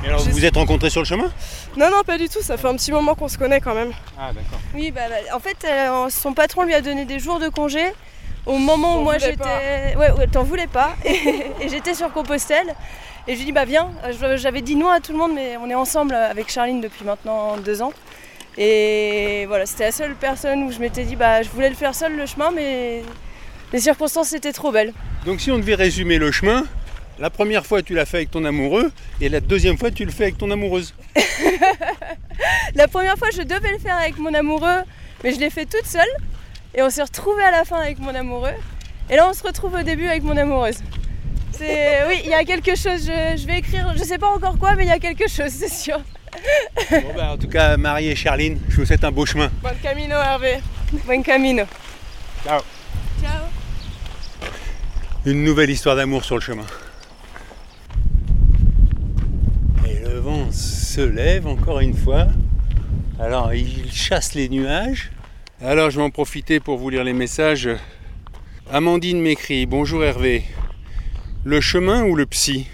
Et 0.03 0.07
alors, 0.07 0.19
vous 0.21 0.31
vous 0.31 0.45
êtes 0.45 0.55
rencontrés 0.55 0.89
sur 0.89 1.01
le 1.01 1.05
chemin 1.05 1.31
Non, 1.75 1.91
non, 1.91 2.01
pas 2.03 2.17
du 2.17 2.27
tout, 2.27 2.41
ça 2.41 2.57
fait 2.57 2.67
un 2.67 2.75
petit 2.75 2.91
moment 2.91 3.13
qu'on 3.13 3.27
se 3.27 3.37
connaît 3.37 3.61
quand 3.61 3.75
même. 3.75 3.91
Ah, 4.19 4.31
d'accord. 4.33 4.59
Oui, 4.73 4.89
bah, 4.89 5.01
bah, 5.09 5.35
en 5.35 5.39
fait, 5.39 5.57
euh, 5.65 6.09
son 6.09 6.33
patron 6.33 6.63
lui 6.63 6.73
a 6.73 6.81
donné 6.81 7.05
des 7.05 7.19
jours 7.19 7.37
de 7.39 7.49
congé. 7.49 7.81
Au 8.47 8.57
moment 8.57 8.97
où 8.99 9.03
moi 9.03 9.17
j'étais. 9.19 9.95
Ouais, 9.95 10.11
ouais, 10.17 10.25
t'en 10.27 10.41
voulais 10.43 10.67
pas. 10.67 10.95
Et, 11.05 11.45
et 11.61 11.69
j'étais 11.69 11.93
sur 11.93 12.11
Compostelle. 12.13 12.73
Et 13.27 13.33
je 13.33 13.35
lui 13.37 13.41
ai 13.43 13.45
dit, 13.45 13.51
bah 13.51 13.65
viens. 13.65 13.89
Je- 14.09 14.37
J'avais 14.37 14.61
dit 14.61 14.75
non 14.75 14.89
à 14.89 15.01
tout 15.01 15.11
le 15.11 15.17
monde, 15.19 15.33
mais 15.35 15.55
on 15.57 15.69
est 15.69 15.75
ensemble 15.75 16.15
avec 16.15 16.49
Charline 16.49 16.81
depuis 16.81 17.05
maintenant 17.05 17.57
deux 17.57 17.81
ans. 17.83 17.91
Et 18.57 19.45
voilà, 19.47 19.65
c'était 19.65 19.85
la 19.85 19.91
seule 19.91 20.15
personne 20.15 20.63
où 20.63 20.71
je 20.71 20.79
m'étais 20.79 21.03
dit, 21.03 21.15
bah 21.15 21.43
je 21.43 21.49
voulais 21.49 21.69
le 21.69 21.75
faire 21.75 21.93
seul 21.93 22.15
le 22.15 22.25
chemin, 22.25 22.51
mais 22.51 23.03
les 23.71 23.79
circonstances 23.79 24.33
étaient 24.33 24.53
trop 24.53 24.71
belles. 24.71 24.93
Donc 25.25 25.41
si 25.41 25.51
on 25.51 25.59
devait 25.59 25.75
résumer 25.75 26.17
le 26.17 26.31
chemin, 26.31 26.65
la 27.19 27.29
première 27.29 27.65
fois 27.65 27.83
tu 27.83 27.93
l'as 27.93 28.05
fait 28.05 28.17
avec 28.17 28.31
ton 28.31 28.45
amoureux 28.45 28.91
et 29.21 29.29
la 29.29 29.41
deuxième 29.41 29.77
fois 29.77 29.91
tu 29.91 30.05
le 30.05 30.11
fais 30.11 30.23
avec 30.23 30.37
ton 30.37 30.49
amoureuse. 30.49 30.95
la 32.75 32.87
première 32.87 33.17
fois 33.17 33.29
je 33.31 33.43
devais 33.43 33.71
le 33.71 33.79
faire 33.79 33.97
avec 33.97 34.17
mon 34.17 34.33
amoureux, 34.33 34.81
mais 35.23 35.33
je 35.33 35.39
l'ai 35.39 35.51
fait 35.51 35.65
toute 35.65 35.85
seule. 35.85 36.09
Et 36.73 36.81
on 36.81 36.89
s'est 36.89 37.03
retrouvés 37.03 37.43
à 37.43 37.51
la 37.51 37.63
fin 37.63 37.77
avec 37.77 37.99
mon 37.99 38.13
amoureux. 38.13 38.53
Et 39.09 39.15
là 39.15 39.27
on 39.29 39.33
se 39.33 39.43
retrouve 39.43 39.75
au 39.75 39.83
début 39.83 40.07
avec 40.07 40.23
mon 40.23 40.35
amoureuse. 40.35 40.79
C'est 41.51 42.07
oui, 42.07 42.21
il 42.23 42.29
y 42.29 42.33
a 42.33 42.43
quelque 42.43 42.75
chose. 42.75 43.05
Je, 43.05 43.47
vais 43.47 43.59
écrire, 43.59 43.93
je 43.95 44.03
sais 44.03 44.17
pas 44.17 44.27
encore 44.27 44.57
quoi, 44.59 44.75
mais 44.75 44.83
il 44.83 44.89
y 44.89 44.91
a 44.91 44.99
quelque 44.99 45.27
chose, 45.27 45.49
c'est 45.49 45.71
sûr. 45.71 45.99
Bon 46.91 47.13
bah, 47.15 47.31
en 47.31 47.37
tout 47.37 47.47
cas, 47.47 47.77
Marie 47.77 48.07
et 48.07 48.15
Charline, 48.15 48.59
je 48.69 48.77
vous 48.77 48.85
souhaite 48.85 49.03
un 49.03 49.11
beau 49.11 49.25
chemin. 49.25 49.51
Bon 49.61 49.69
camino, 49.81 50.15
Hervé. 50.15 50.59
Bon 51.05 51.21
camino. 51.21 51.63
Ciao. 52.43 52.61
Ciao. 53.21 53.43
Une 55.25 55.43
nouvelle 55.43 55.69
histoire 55.69 55.95
d'amour 55.95 56.23
sur 56.23 56.35
le 56.35 56.41
chemin. 56.41 56.65
Et 59.85 59.99
le 59.99 60.19
vent 60.19 60.51
se 60.51 61.01
lève 61.01 61.47
encore 61.47 61.79
une 61.81 61.95
fois. 61.95 62.27
Alors 63.19 63.53
il 63.53 63.91
chasse 63.91 64.35
les 64.35 64.47
nuages. 64.47 65.11
Alors 65.61 65.89
je 65.89 65.97
vais 65.97 66.03
en 66.03 66.11
profiter 66.11 66.59
pour 66.59 66.77
vous 66.77 66.89
lire 66.89 67.03
les 67.03 67.13
messages. 67.13 67.69
Amandine 68.71 69.19
m'écrit 69.19 69.65
Bonjour 69.65 70.03
Hervé. 70.03 70.43
Le 71.43 71.59
chemin 71.61 72.03
ou 72.03 72.15
le 72.15 72.25
psy? 72.25 72.67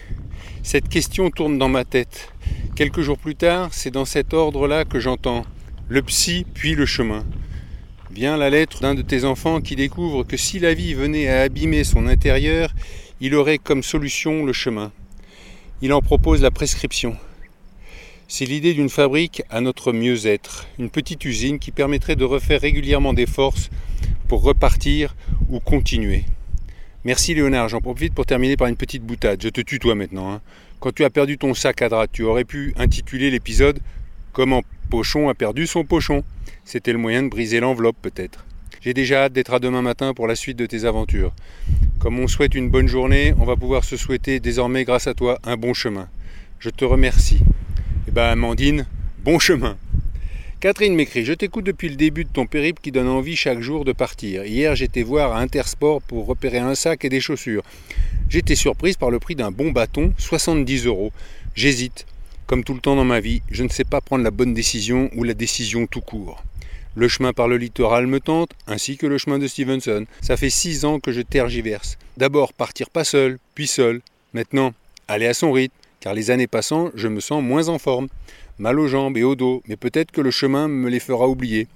Cette 0.63 0.89
question 0.89 1.29
tourne 1.29 1.57
dans 1.57 1.69
ma 1.69 1.85
tête. 1.85 2.31
Quelques 2.75 3.01
jours 3.01 3.19
plus 3.19 3.35
tard, 3.35 3.69
c'est 3.71 3.91
dans 3.91 4.03
cet 4.03 4.33
ordre-là 4.33 4.83
que 4.83 4.99
j'entends 4.99 5.45
le 5.89 6.01
psy 6.01 6.43
puis 6.55 6.73
le 6.73 6.87
chemin. 6.87 7.23
Vient 8.09 8.35
la 8.35 8.49
lettre 8.49 8.81
d'un 8.81 8.95
de 8.95 9.03
tes 9.03 9.25
enfants 9.25 9.61
qui 9.61 9.75
découvre 9.75 10.23
que 10.23 10.37
si 10.37 10.57
la 10.57 10.73
vie 10.73 10.95
venait 10.95 11.27
à 11.27 11.41
abîmer 11.41 11.83
son 11.83 12.07
intérieur, 12.07 12.73
il 13.21 13.35
aurait 13.35 13.59
comme 13.59 13.83
solution 13.83 14.43
le 14.43 14.53
chemin. 14.53 14.91
Il 15.83 15.93
en 15.93 16.01
propose 16.01 16.41
la 16.41 16.49
prescription. 16.49 17.15
C'est 18.27 18.45
l'idée 18.45 18.73
d'une 18.73 18.89
fabrique 18.89 19.43
à 19.51 19.61
notre 19.61 19.93
mieux-être, 19.93 20.65
une 20.79 20.89
petite 20.89 21.23
usine 21.25 21.59
qui 21.59 21.69
permettrait 21.69 22.15
de 22.15 22.25
refaire 22.25 22.61
régulièrement 22.61 23.13
des 23.13 23.27
forces 23.27 23.69
pour 24.27 24.41
repartir 24.41 25.15
ou 25.47 25.59
continuer. 25.59 26.25
Merci 27.05 27.35
Léonard, 27.35 27.69
j'en 27.69 27.81
profite 27.81 28.15
pour 28.15 28.25
terminer 28.25 28.57
par 28.57 28.67
une 28.67 28.77
petite 28.77 29.03
boutade. 29.03 29.43
Je 29.43 29.49
te 29.49 29.61
tutoie 29.61 29.93
maintenant. 29.93 30.31
Hein. 30.31 30.41
Quand 30.83 30.93
tu 30.93 31.05
as 31.05 31.09
perdu 31.09 31.37
ton 31.37 31.53
sac 31.53 31.81
à 31.81 31.87
drap, 31.87 32.11
tu 32.11 32.23
aurais 32.23 32.43
pu 32.43 32.73
intituler 32.75 33.31
l'épisode 33.31 33.79
Comment 34.33 34.63
Pochon 34.89 35.29
a 35.29 35.33
perdu 35.33 35.65
son 35.65 35.85
pochon. 35.85 36.25
C'était 36.65 36.91
le 36.91 36.97
moyen 36.97 37.23
de 37.23 37.29
briser 37.29 37.61
l'enveloppe 37.61 37.95
peut-être. 38.01 38.45
J'ai 38.81 38.93
déjà 38.93 39.23
hâte 39.23 39.31
d'être 39.31 39.53
à 39.53 39.59
demain 39.59 39.81
matin 39.81 40.13
pour 40.13 40.27
la 40.27 40.35
suite 40.35 40.57
de 40.57 40.65
tes 40.65 40.83
aventures. 40.83 41.31
Comme 41.99 42.19
on 42.19 42.27
souhaite 42.27 42.53
une 42.53 42.69
bonne 42.69 42.89
journée, 42.89 43.33
on 43.39 43.45
va 43.45 43.55
pouvoir 43.55 43.85
se 43.85 43.95
souhaiter 43.95 44.41
désormais 44.41 44.83
grâce 44.83 45.07
à 45.07 45.13
toi 45.13 45.39
un 45.45 45.55
bon 45.55 45.73
chemin. 45.73 46.09
Je 46.59 46.69
te 46.69 46.83
remercie. 46.83 47.39
Eh 48.09 48.11
ben 48.11 48.25
Amandine, 48.25 48.85
bon 49.23 49.39
chemin. 49.39 49.77
Catherine 50.59 50.95
m'écrit 50.95 51.23
Je 51.23 51.31
t'écoute 51.31 51.65
depuis 51.65 51.87
le 51.87 51.95
début 51.95 52.25
de 52.25 52.29
ton 52.29 52.45
périple 52.45 52.81
qui 52.81 52.91
donne 52.91 53.07
envie 53.07 53.37
chaque 53.37 53.61
jour 53.61 53.85
de 53.85 53.93
partir. 53.93 54.43
Hier, 54.43 54.75
j'étais 54.75 55.03
voir 55.03 55.31
à 55.31 55.39
Intersport 55.39 56.01
pour 56.01 56.25
repérer 56.25 56.59
un 56.59 56.75
sac 56.75 57.05
et 57.05 57.09
des 57.09 57.21
chaussures. 57.21 57.63
J'étais 58.33 58.55
surprise 58.55 58.97
par 58.97 59.11
le 59.11 59.19
prix 59.19 59.35
d'un 59.35 59.51
bon 59.51 59.69
bâton, 59.69 60.11
70 60.17 60.87
euros. 60.87 61.11
J'hésite. 61.53 62.07
Comme 62.47 62.63
tout 62.63 62.73
le 62.73 62.79
temps 62.79 62.95
dans 62.95 63.05
ma 63.05 63.19
vie, 63.19 63.43
je 63.51 63.61
ne 63.61 63.69
sais 63.69 63.83
pas 63.83 64.01
prendre 64.01 64.23
la 64.23 64.31
bonne 64.31 64.55
décision 64.55 65.11
ou 65.15 65.23
la 65.23 65.35
décision 65.35 65.85
tout 65.85 66.01
court. 66.01 66.43
Le 66.95 67.07
chemin 67.07 67.31
par 67.31 67.47
le 67.47 67.57
littoral 67.57 68.07
me 68.07 68.19
tente, 68.19 68.49
ainsi 68.65 68.97
que 68.97 69.05
le 69.05 69.19
chemin 69.19 69.37
de 69.37 69.45
Stevenson. 69.45 70.07
Ça 70.19 70.35
fait 70.35 70.49
six 70.49 70.83
ans 70.83 70.99
que 70.99 71.11
je 71.11 71.21
tergiverse. 71.21 71.99
D'abord 72.17 72.53
partir 72.53 72.89
pas 72.89 73.03
seul, 73.03 73.37
puis 73.53 73.67
seul. 73.67 74.01
Maintenant, 74.33 74.73
aller 75.07 75.27
à 75.27 75.35
son 75.35 75.51
rythme, 75.51 75.75
car 75.99 76.15
les 76.15 76.31
années 76.31 76.47
passant, 76.47 76.89
je 76.95 77.09
me 77.09 77.19
sens 77.19 77.43
moins 77.43 77.67
en 77.67 77.77
forme 77.77 78.07
mal 78.57 78.79
aux 78.79 78.87
jambes 78.87 79.15
et 79.15 79.23
au 79.23 79.35
dos, 79.35 79.61
mais 79.67 79.75
peut-être 79.75 80.09
que 80.09 80.21
le 80.21 80.31
chemin 80.31 80.67
me 80.67 80.89
les 80.89 80.99
fera 80.99 81.27
oublier. 81.27 81.67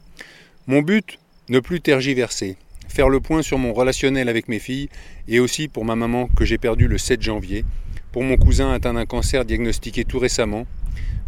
Mon 0.65 0.81
but, 0.81 1.19
ne 1.49 1.59
plus 1.59 1.81
tergiverser, 1.81 2.57
le 3.05 3.19
point 3.19 3.43
sur 3.43 3.59
mon 3.59 3.73
relationnel 3.73 4.27
avec 4.29 4.47
mes 4.47 4.59
filles, 4.59 4.89
et 5.27 5.39
aussi 5.39 5.67
pour 5.67 5.85
ma 5.85 5.95
maman 5.95 6.27
que 6.35 6.45
j'ai 6.45 6.57
perdue 6.57 6.87
le 6.87 6.97
7 6.97 7.21
janvier, 7.21 7.63
pour 8.11 8.23
mon 8.23 8.37
cousin 8.37 8.71
atteint 8.71 8.95
d'un 8.95 9.05
cancer 9.05 9.45
diagnostiqué 9.45 10.03
tout 10.03 10.17
récemment, 10.17 10.65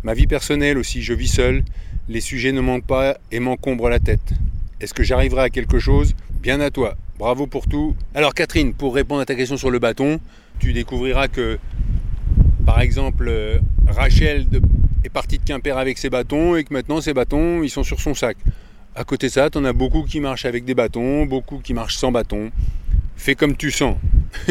ma 0.04 0.16
vie 0.16 0.26
personnelle 0.26 0.80
aussi, 0.80 1.04
je 1.04 1.14
vis 1.14 1.28
seul, 1.28 1.64
les 2.08 2.22
sujets 2.22 2.52
ne 2.52 2.62
manquent 2.62 2.88
pas 2.88 3.18
et 3.32 3.40
m'encombrent 3.40 3.90
la 3.90 4.00
tête. 4.00 4.34
Est-ce 4.82 4.96
que 4.96 5.04
j'arriverai 5.04 5.44
à 5.44 5.50
quelque 5.50 5.78
chose? 5.78 6.16
Bien 6.42 6.60
à 6.60 6.72
toi, 6.72 6.96
bravo 7.20 7.46
pour 7.46 7.68
tout. 7.68 7.96
Alors 8.16 8.34
Catherine, 8.34 8.74
pour 8.74 8.96
répondre 8.96 9.22
à 9.22 9.26
ta 9.26 9.36
question 9.36 9.58
sur 9.58 9.70
le 9.70 9.78
bâton, 9.78 10.20
tu 10.58 10.74
découvriras 10.74 11.28
que, 11.28 11.60
par 12.66 12.82
exemple, 12.82 13.28
euh, 13.28 13.60
Rachel 13.88 14.48
est 15.04 15.10
parti 15.10 15.38
de 15.38 15.44
Quimper 15.44 15.78
avec 15.78 15.98
ses 15.98 16.10
bâtons 16.10 16.56
et 16.56 16.64
que 16.64 16.74
maintenant 16.74 17.02
ses 17.02 17.14
bâtons 17.14 17.62
ils 17.62 17.70
sont 17.70 17.84
sur 17.84 18.00
son 18.00 18.14
sac. 18.16 18.38
À 19.00 19.06
côté 19.06 19.28
de 19.28 19.32
ça, 19.32 19.50
t'en 19.50 19.64
as 19.64 19.72
beaucoup 19.72 20.04
qui 20.04 20.20
marchent 20.20 20.44
avec 20.44 20.66
des 20.66 20.76
bâtons, 20.76 21.26
beaucoup 21.26 21.60
qui 21.60 21.74
marchent 21.74 21.96
sans 21.96 22.12
bâton. 22.12 22.52
Fais 23.16 23.34
comme 23.34 23.56
tu 23.56 23.72
sens. 23.72 23.96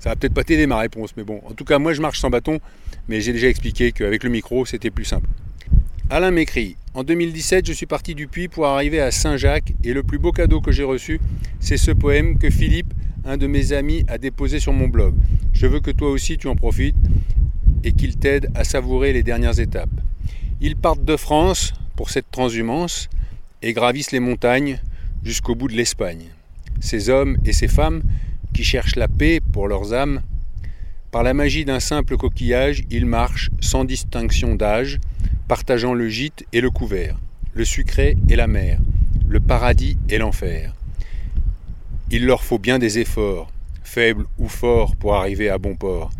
ça 0.00 0.08
va 0.08 0.16
peut-être 0.16 0.34
pas 0.34 0.42
t'aider 0.42 0.66
ma 0.66 0.78
réponse, 0.78 1.10
mais 1.16 1.22
bon. 1.22 1.40
En 1.48 1.52
tout 1.52 1.64
cas, 1.64 1.78
moi 1.78 1.92
je 1.92 2.02
marche 2.02 2.18
sans 2.18 2.28
bâton, 2.28 2.58
mais 3.06 3.20
j'ai 3.20 3.32
déjà 3.32 3.46
expliqué 3.46 3.92
qu'avec 3.92 4.24
le 4.24 4.30
micro 4.30 4.66
c'était 4.66 4.90
plus 4.90 5.04
simple. 5.04 5.28
Alain 6.10 6.32
m'écrit 6.32 6.76
En 6.94 7.04
2017, 7.04 7.64
je 7.64 7.72
suis 7.72 7.86
parti 7.86 8.16
du 8.16 8.26
Puy 8.26 8.48
pour 8.48 8.66
arriver 8.66 9.00
à 9.00 9.12
Saint-Jacques 9.12 9.72
et 9.84 9.92
le 9.92 10.02
plus 10.02 10.18
beau 10.18 10.32
cadeau 10.32 10.60
que 10.60 10.72
j'ai 10.72 10.82
reçu, 10.82 11.20
c'est 11.60 11.76
ce 11.76 11.92
poème 11.92 12.38
que 12.38 12.50
Philippe, 12.50 12.92
un 13.24 13.36
de 13.36 13.46
mes 13.46 13.72
amis, 13.72 14.04
a 14.08 14.18
déposé 14.18 14.58
sur 14.58 14.72
mon 14.72 14.88
blog. 14.88 15.14
Je 15.52 15.68
veux 15.68 15.78
que 15.78 15.92
toi 15.92 16.10
aussi 16.10 16.38
tu 16.38 16.48
en 16.48 16.56
profites 16.56 16.96
et 17.84 17.92
qu'ils 17.92 18.16
t'aident 18.16 18.50
à 18.56 18.64
savourer 18.64 19.12
les 19.12 19.22
dernières 19.22 19.60
étapes. 19.60 19.94
Ils 20.60 20.74
partent 20.74 21.04
de 21.04 21.16
France 21.16 21.72
pour 21.94 22.10
cette 22.10 22.32
transhumance 22.32 23.08
et 23.62 23.72
gravissent 23.72 24.12
les 24.12 24.20
montagnes 24.20 24.80
jusqu'au 25.24 25.54
bout 25.54 25.68
de 25.68 25.74
l'Espagne. 25.74 26.26
Ces 26.80 27.08
hommes 27.10 27.36
et 27.44 27.52
ces 27.52 27.68
femmes 27.68 28.02
qui 28.54 28.64
cherchent 28.64 28.96
la 28.96 29.08
paix 29.08 29.40
pour 29.52 29.68
leurs 29.68 29.92
âmes, 29.92 30.22
par 31.10 31.22
la 31.22 31.34
magie 31.34 31.64
d'un 31.64 31.80
simple 31.80 32.16
coquillage, 32.16 32.84
ils 32.90 33.06
marchent 33.06 33.50
sans 33.60 33.84
distinction 33.84 34.54
d'âge, 34.54 34.98
partageant 35.48 35.94
le 35.94 36.08
gîte 36.08 36.44
et 36.52 36.60
le 36.60 36.70
couvert, 36.70 37.18
le 37.54 37.64
sucré 37.64 38.16
et 38.28 38.36
la 38.36 38.46
mer, 38.46 38.78
le 39.28 39.40
paradis 39.40 39.96
et 40.08 40.18
l'enfer. 40.18 40.74
Il 42.10 42.26
leur 42.26 42.42
faut 42.42 42.58
bien 42.58 42.78
des 42.78 42.98
efforts, 42.98 43.50
faibles 43.82 44.26
ou 44.38 44.48
forts, 44.48 44.96
pour 44.96 45.14
arriver 45.14 45.48
à 45.48 45.58
bon 45.58 45.74
port 45.74 46.10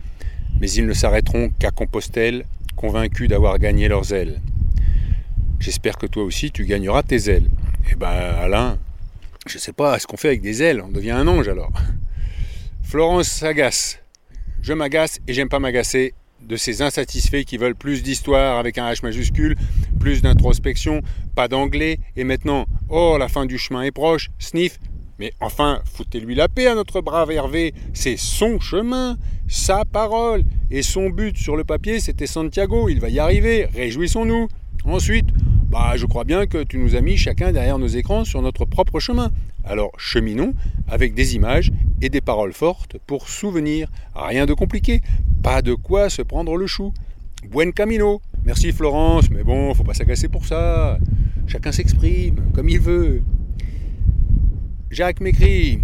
mais 0.60 0.70
ils 0.70 0.86
ne 0.86 0.92
s'arrêteront 0.92 1.50
qu'à 1.58 1.70
Compostelle, 1.70 2.44
convaincus 2.76 3.28
d'avoir 3.28 3.58
gagné 3.58 3.88
leurs 3.88 4.12
ailes. 4.12 4.40
J'espère 5.58 5.96
que 5.96 6.06
toi 6.06 6.22
aussi 6.22 6.50
tu 6.50 6.64
gagneras 6.64 7.02
tes 7.02 7.30
ailes. 7.30 7.48
Eh 7.90 7.94
ben 7.94 8.06
Alain, 8.06 8.78
je 9.46 9.58
sais 9.58 9.72
pas, 9.72 9.98
ce 9.98 10.06
qu'on 10.06 10.16
fait 10.16 10.28
avec 10.28 10.40
des 10.40 10.62
ailes? 10.62 10.80
On 10.80 10.88
devient 10.88 11.12
un 11.12 11.26
ange 11.26 11.48
alors. 11.48 11.72
Florence 12.82 13.28
s'agace. 13.28 13.98
Je 14.62 14.72
m'agace 14.72 15.18
et 15.26 15.32
j'aime 15.32 15.48
pas 15.48 15.58
m'agacer 15.58 16.14
de 16.42 16.56
ces 16.56 16.82
insatisfaits 16.82 17.44
qui 17.44 17.56
veulent 17.56 17.74
plus 17.74 18.02
d'histoire 18.02 18.58
avec 18.58 18.78
un 18.78 18.90
H 18.90 19.02
majuscule, 19.02 19.56
plus 19.98 20.22
d'introspection, 20.22 21.02
pas 21.34 21.48
d'anglais, 21.48 21.98
et 22.16 22.24
maintenant, 22.24 22.66
oh, 22.88 23.16
la 23.18 23.28
fin 23.28 23.46
du 23.46 23.58
chemin 23.58 23.82
est 23.82 23.90
proche, 23.90 24.30
sniff, 24.38 24.78
mais 25.18 25.32
enfin, 25.40 25.80
foutez-lui 25.94 26.34
la 26.34 26.48
paix 26.48 26.66
à 26.66 26.74
notre 26.74 27.00
brave 27.00 27.30
Hervé. 27.30 27.72
C'est 27.94 28.18
son 28.18 28.60
chemin, 28.60 29.16
sa 29.48 29.84
parole. 29.84 30.42
Et 30.70 30.82
son 30.82 31.08
but 31.08 31.36
sur 31.38 31.56
le 31.56 31.64
papier, 31.64 32.00
c'était 32.00 32.26
Santiago. 32.26 32.88
Il 32.88 33.00
va 33.00 33.08
y 33.08 33.18
arriver. 33.18 33.66
Réjouissons-nous. 33.74 34.48
Ensuite, 34.86 35.26
bah, 35.68 35.94
je 35.96 36.06
crois 36.06 36.24
bien 36.24 36.46
que 36.46 36.62
tu 36.62 36.78
nous 36.78 36.94
as 36.94 37.00
mis 37.00 37.16
chacun 37.16 37.52
derrière 37.52 37.78
nos 37.78 37.88
écrans 37.88 38.24
sur 38.24 38.40
notre 38.40 38.64
propre 38.64 39.00
chemin. 39.00 39.30
Alors 39.64 39.90
cheminons 39.98 40.54
avec 40.86 41.12
des 41.12 41.34
images 41.34 41.72
et 42.00 42.08
des 42.08 42.20
paroles 42.20 42.52
fortes 42.52 42.96
pour 43.04 43.28
souvenir. 43.28 43.90
Rien 44.14 44.46
de 44.46 44.54
compliqué. 44.54 45.02
Pas 45.42 45.60
de 45.60 45.74
quoi 45.74 46.08
se 46.08 46.22
prendre 46.22 46.56
le 46.56 46.68
chou. 46.68 46.94
Buen 47.50 47.72
camino. 47.72 48.22
Merci 48.44 48.70
Florence, 48.70 49.28
mais 49.30 49.42
bon, 49.42 49.74
faut 49.74 49.82
pas 49.82 49.94
s'agacer 49.94 50.28
pour 50.28 50.46
ça. 50.46 50.98
Chacun 51.48 51.72
s'exprime 51.72 52.36
comme 52.54 52.68
il 52.68 52.80
veut. 52.80 53.22
Jacques 54.90 55.20
m'écrit 55.20 55.80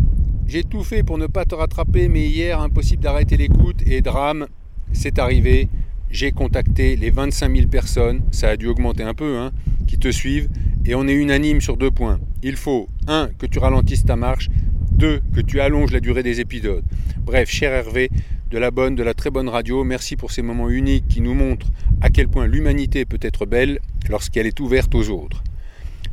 J'ai 0.47 0.63
tout 0.63 0.85
fait 0.85 1.03
pour 1.03 1.19
ne 1.19 1.27
pas 1.27 1.45
te 1.45 1.57
rattraper, 1.57 2.09
mais 2.09 2.29
hier, 2.29 2.61
impossible 2.61 3.03
d'arrêter 3.03 3.37
l'écoute 3.37 3.83
et 3.85 4.01
drame, 4.01 4.47
c'est 4.93 5.19
arrivé. 5.19 5.69
J'ai 6.13 6.31
contacté 6.31 6.95
les 6.95 7.09
25 7.09 7.57
000 7.57 7.69
personnes, 7.69 8.21
ça 8.33 8.51
a 8.51 8.57
dû 8.59 8.67
augmenter 8.67 9.03
un 9.03 9.15
peu, 9.15 9.39
hein, 9.39 9.51
qui 9.87 9.99
te 9.99 10.11
suivent, 10.11 10.51
et 10.85 10.95
on 10.95 11.09
est 11.09 11.15
unanime 11.15 11.63
sur 11.63 11.79
deux 11.79 11.91
points. 11.91 12.21
Il 12.43 12.57
faut, 12.57 12.91
un, 13.09 13.31
que 13.39 13.47
tu 13.47 13.59
ralentisses 13.59 14.05
ta 14.05 14.15
marche, 14.15 14.51
deux, 14.91 15.23
que 15.35 15.41
tu 15.41 15.61
allonges 15.61 15.91
la 15.91 16.01
durée 16.01 16.23
des 16.23 16.41
épisodes. 16.41 16.85
Bref, 17.25 17.49
cher 17.49 17.73
Hervé, 17.73 18.11
de 18.51 18.59
la 18.59 18.71
bonne, 18.71 18.95
de 18.95 19.03
la 19.03 19.15
très 19.15 19.31
bonne 19.31 19.49
radio, 19.49 19.85
merci 19.85 20.17
pour 20.17 20.33
ces 20.33 20.43
moments 20.43 20.69
uniques 20.69 21.09
qui 21.09 21.23
nous 21.23 21.33
montrent 21.33 21.73
à 22.03 22.11
quel 22.11 22.29
point 22.29 22.47
l'humanité 22.47 23.07
peut 23.07 23.21
être 23.23 23.47
belle 23.47 23.79
lorsqu'elle 24.11 24.47
est 24.47 24.61
ouverte 24.61 24.95
aux 24.95 25.09
autres. 25.09 25.43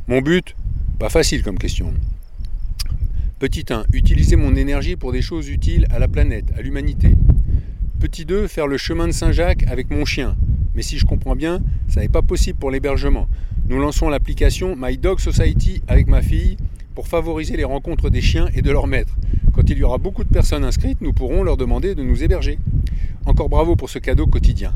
Mon 0.08 0.22
but, 0.22 0.56
pas 0.98 1.10
facile 1.10 1.42
comme 1.42 1.58
question, 1.58 1.92
Petit 3.38 3.66
1. 3.70 3.84
Utiliser 3.92 4.36
mon 4.36 4.54
énergie 4.54 4.96
pour 4.96 5.12
des 5.12 5.22
choses 5.22 5.48
utiles 5.50 5.86
à 5.90 5.98
la 5.98 6.08
planète, 6.08 6.46
à 6.56 6.62
l'humanité. 6.62 7.08
Petit 8.00 8.24
2. 8.24 8.48
Faire 8.48 8.66
le 8.66 8.78
chemin 8.78 9.06
de 9.08 9.12
Saint-Jacques 9.12 9.66
avec 9.66 9.90
mon 9.90 10.06
chien. 10.06 10.34
Mais 10.74 10.80
si 10.80 10.98
je 10.98 11.04
comprends 11.04 11.36
bien, 11.36 11.60
ça 11.86 12.00
n'est 12.00 12.08
pas 12.08 12.22
possible 12.22 12.58
pour 12.58 12.70
l'hébergement. 12.70 13.28
Nous 13.68 13.78
lançons 13.78 14.08
l'application 14.08 14.74
My 14.74 14.96
Dog 14.96 15.20
Society 15.20 15.82
avec 15.86 16.06
ma 16.06 16.22
fille 16.22 16.56
pour 16.94 17.08
favoriser 17.08 17.58
les 17.58 17.64
rencontres 17.64 18.08
des 18.08 18.22
chiens 18.22 18.48
et 18.54 18.62
de 18.62 18.70
leurs 18.70 18.86
maîtres. 18.86 19.14
Quand 19.52 19.68
il 19.68 19.76
y 19.76 19.82
aura 19.82 19.98
beaucoup 19.98 20.24
de 20.24 20.30
personnes 20.30 20.64
inscrites, 20.64 21.02
nous 21.02 21.12
pourrons 21.12 21.42
leur 21.42 21.58
demander 21.58 21.94
de 21.94 22.02
nous 22.02 22.22
héberger. 22.22 22.58
Encore 23.26 23.50
bravo 23.50 23.76
pour 23.76 23.90
ce 23.90 23.98
cadeau 23.98 24.26
quotidien. 24.26 24.74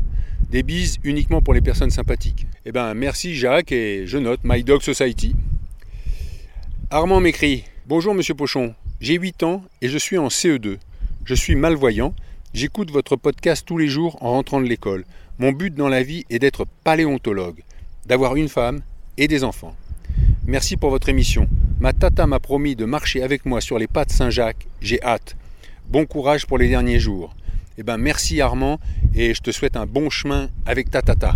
Des 0.51 0.61
bises 0.61 0.99
uniquement 1.03 1.41
pour 1.41 1.55
les 1.55 1.61
personnes 1.61 1.89
sympathiques. 1.89 2.45
Eh 2.63 2.71
ben 2.71 2.93
merci 2.93 3.33
Jacques 3.33 3.71
et 3.71 4.05
je 4.05 4.19
note 4.19 4.41
My 4.43 4.63
Dog 4.63 4.83
Society. 4.83 5.35
Armand 6.91 7.21
m'écrit 7.21 7.63
Bonjour 7.87 8.13
monsieur 8.13 8.35
Pochon, 8.35 8.75
j'ai 9.01 9.15
8 9.15 9.41
ans 9.41 9.63
et 9.81 9.87
je 9.87 9.97
suis 9.97 10.19
en 10.19 10.27
CE2. 10.27 10.77
Je 11.25 11.33
suis 11.33 11.55
malvoyant 11.55 12.13
J'écoute 12.55 12.89
votre 12.89 13.17
podcast 13.17 13.65
tous 13.67 13.77
les 13.77 13.89
jours 13.89 14.17
en 14.21 14.29
rentrant 14.29 14.61
de 14.61 14.65
l'école. 14.65 15.03
Mon 15.39 15.51
but 15.51 15.75
dans 15.75 15.89
la 15.89 16.03
vie 16.03 16.23
est 16.29 16.39
d'être 16.39 16.65
paléontologue, 16.85 17.61
d'avoir 18.05 18.37
une 18.37 18.47
femme 18.47 18.79
et 19.17 19.27
des 19.27 19.43
enfants. 19.43 19.75
Merci 20.47 20.77
pour 20.77 20.89
votre 20.89 21.09
émission. 21.09 21.49
Ma 21.81 21.91
tata 21.91 22.25
m'a 22.27 22.39
promis 22.39 22.77
de 22.77 22.85
marcher 22.85 23.23
avec 23.23 23.45
moi 23.45 23.59
sur 23.59 23.77
les 23.77 23.87
pas 23.87 24.05
de 24.05 24.11
Saint-Jacques. 24.11 24.67
J'ai 24.79 25.03
hâte. 25.03 25.35
Bon 25.89 26.05
courage 26.05 26.45
pour 26.45 26.57
les 26.57 26.69
derniers 26.69 26.97
jours. 26.97 27.35
Eh 27.77 27.83
ben 27.83 27.97
merci 27.97 28.39
Armand 28.39 28.79
et 29.13 29.33
je 29.33 29.41
te 29.41 29.51
souhaite 29.51 29.75
un 29.75 29.85
bon 29.85 30.09
chemin 30.09 30.47
avec 30.65 30.89
ta 30.89 31.01
tata. 31.01 31.35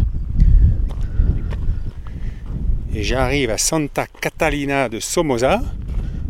Et 2.95 3.03
j'arrive 3.03 3.49
à 3.49 3.57
Santa 3.57 4.05
Catalina 4.21 4.87
de 4.87 5.01
Somoza 5.01 5.61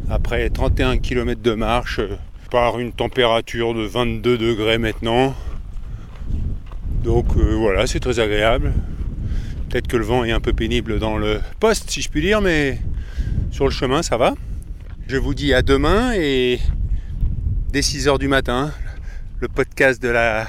après 0.09 0.49
31 0.49 0.97
km 0.97 1.43
de 1.43 1.53
marche 1.53 2.01
par 2.49 2.79
une 2.79 2.91
température 2.91 3.73
de 3.73 3.83
22 3.83 4.37
degrés 4.37 4.77
maintenant. 4.77 5.35
Donc 7.03 7.27
euh, 7.37 7.55
voilà, 7.55 7.87
c'est 7.87 7.99
très 7.99 8.19
agréable. 8.19 8.73
Peut-être 9.69 9.87
que 9.87 9.97
le 9.97 10.03
vent 10.03 10.23
est 10.23 10.31
un 10.31 10.39
peu 10.39 10.53
pénible 10.53 10.99
dans 10.99 11.17
le 11.17 11.41
poste, 11.59 11.89
si 11.89 12.01
je 12.01 12.09
puis 12.09 12.21
dire, 12.21 12.41
mais 12.41 12.79
sur 13.51 13.65
le 13.65 13.71
chemin, 13.71 14.01
ça 14.01 14.17
va. 14.17 14.33
Je 15.07 15.17
vous 15.17 15.33
dis 15.33 15.53
à 15.53 15.61
demain 15.61 16.13
et 16.15 16.59
dès 17.71 17.81
6h 17.81 18.19
du 18.19 18.27
matin, 18.27 18.71
le 19.39 19.47
podcast 19.47 20.01
de 20.01 20.09
la 20.09 20.47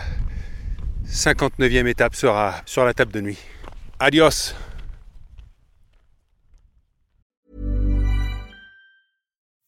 59e 1.07 1.87
étape 1.87 2.15
sera 2.15 2.57
sur 2.67 2.85
la 2.85 2.95
table 2.95 3.13
de 3.13 3.21
nuit. 3.21 3.39
Adios 3.99 4.55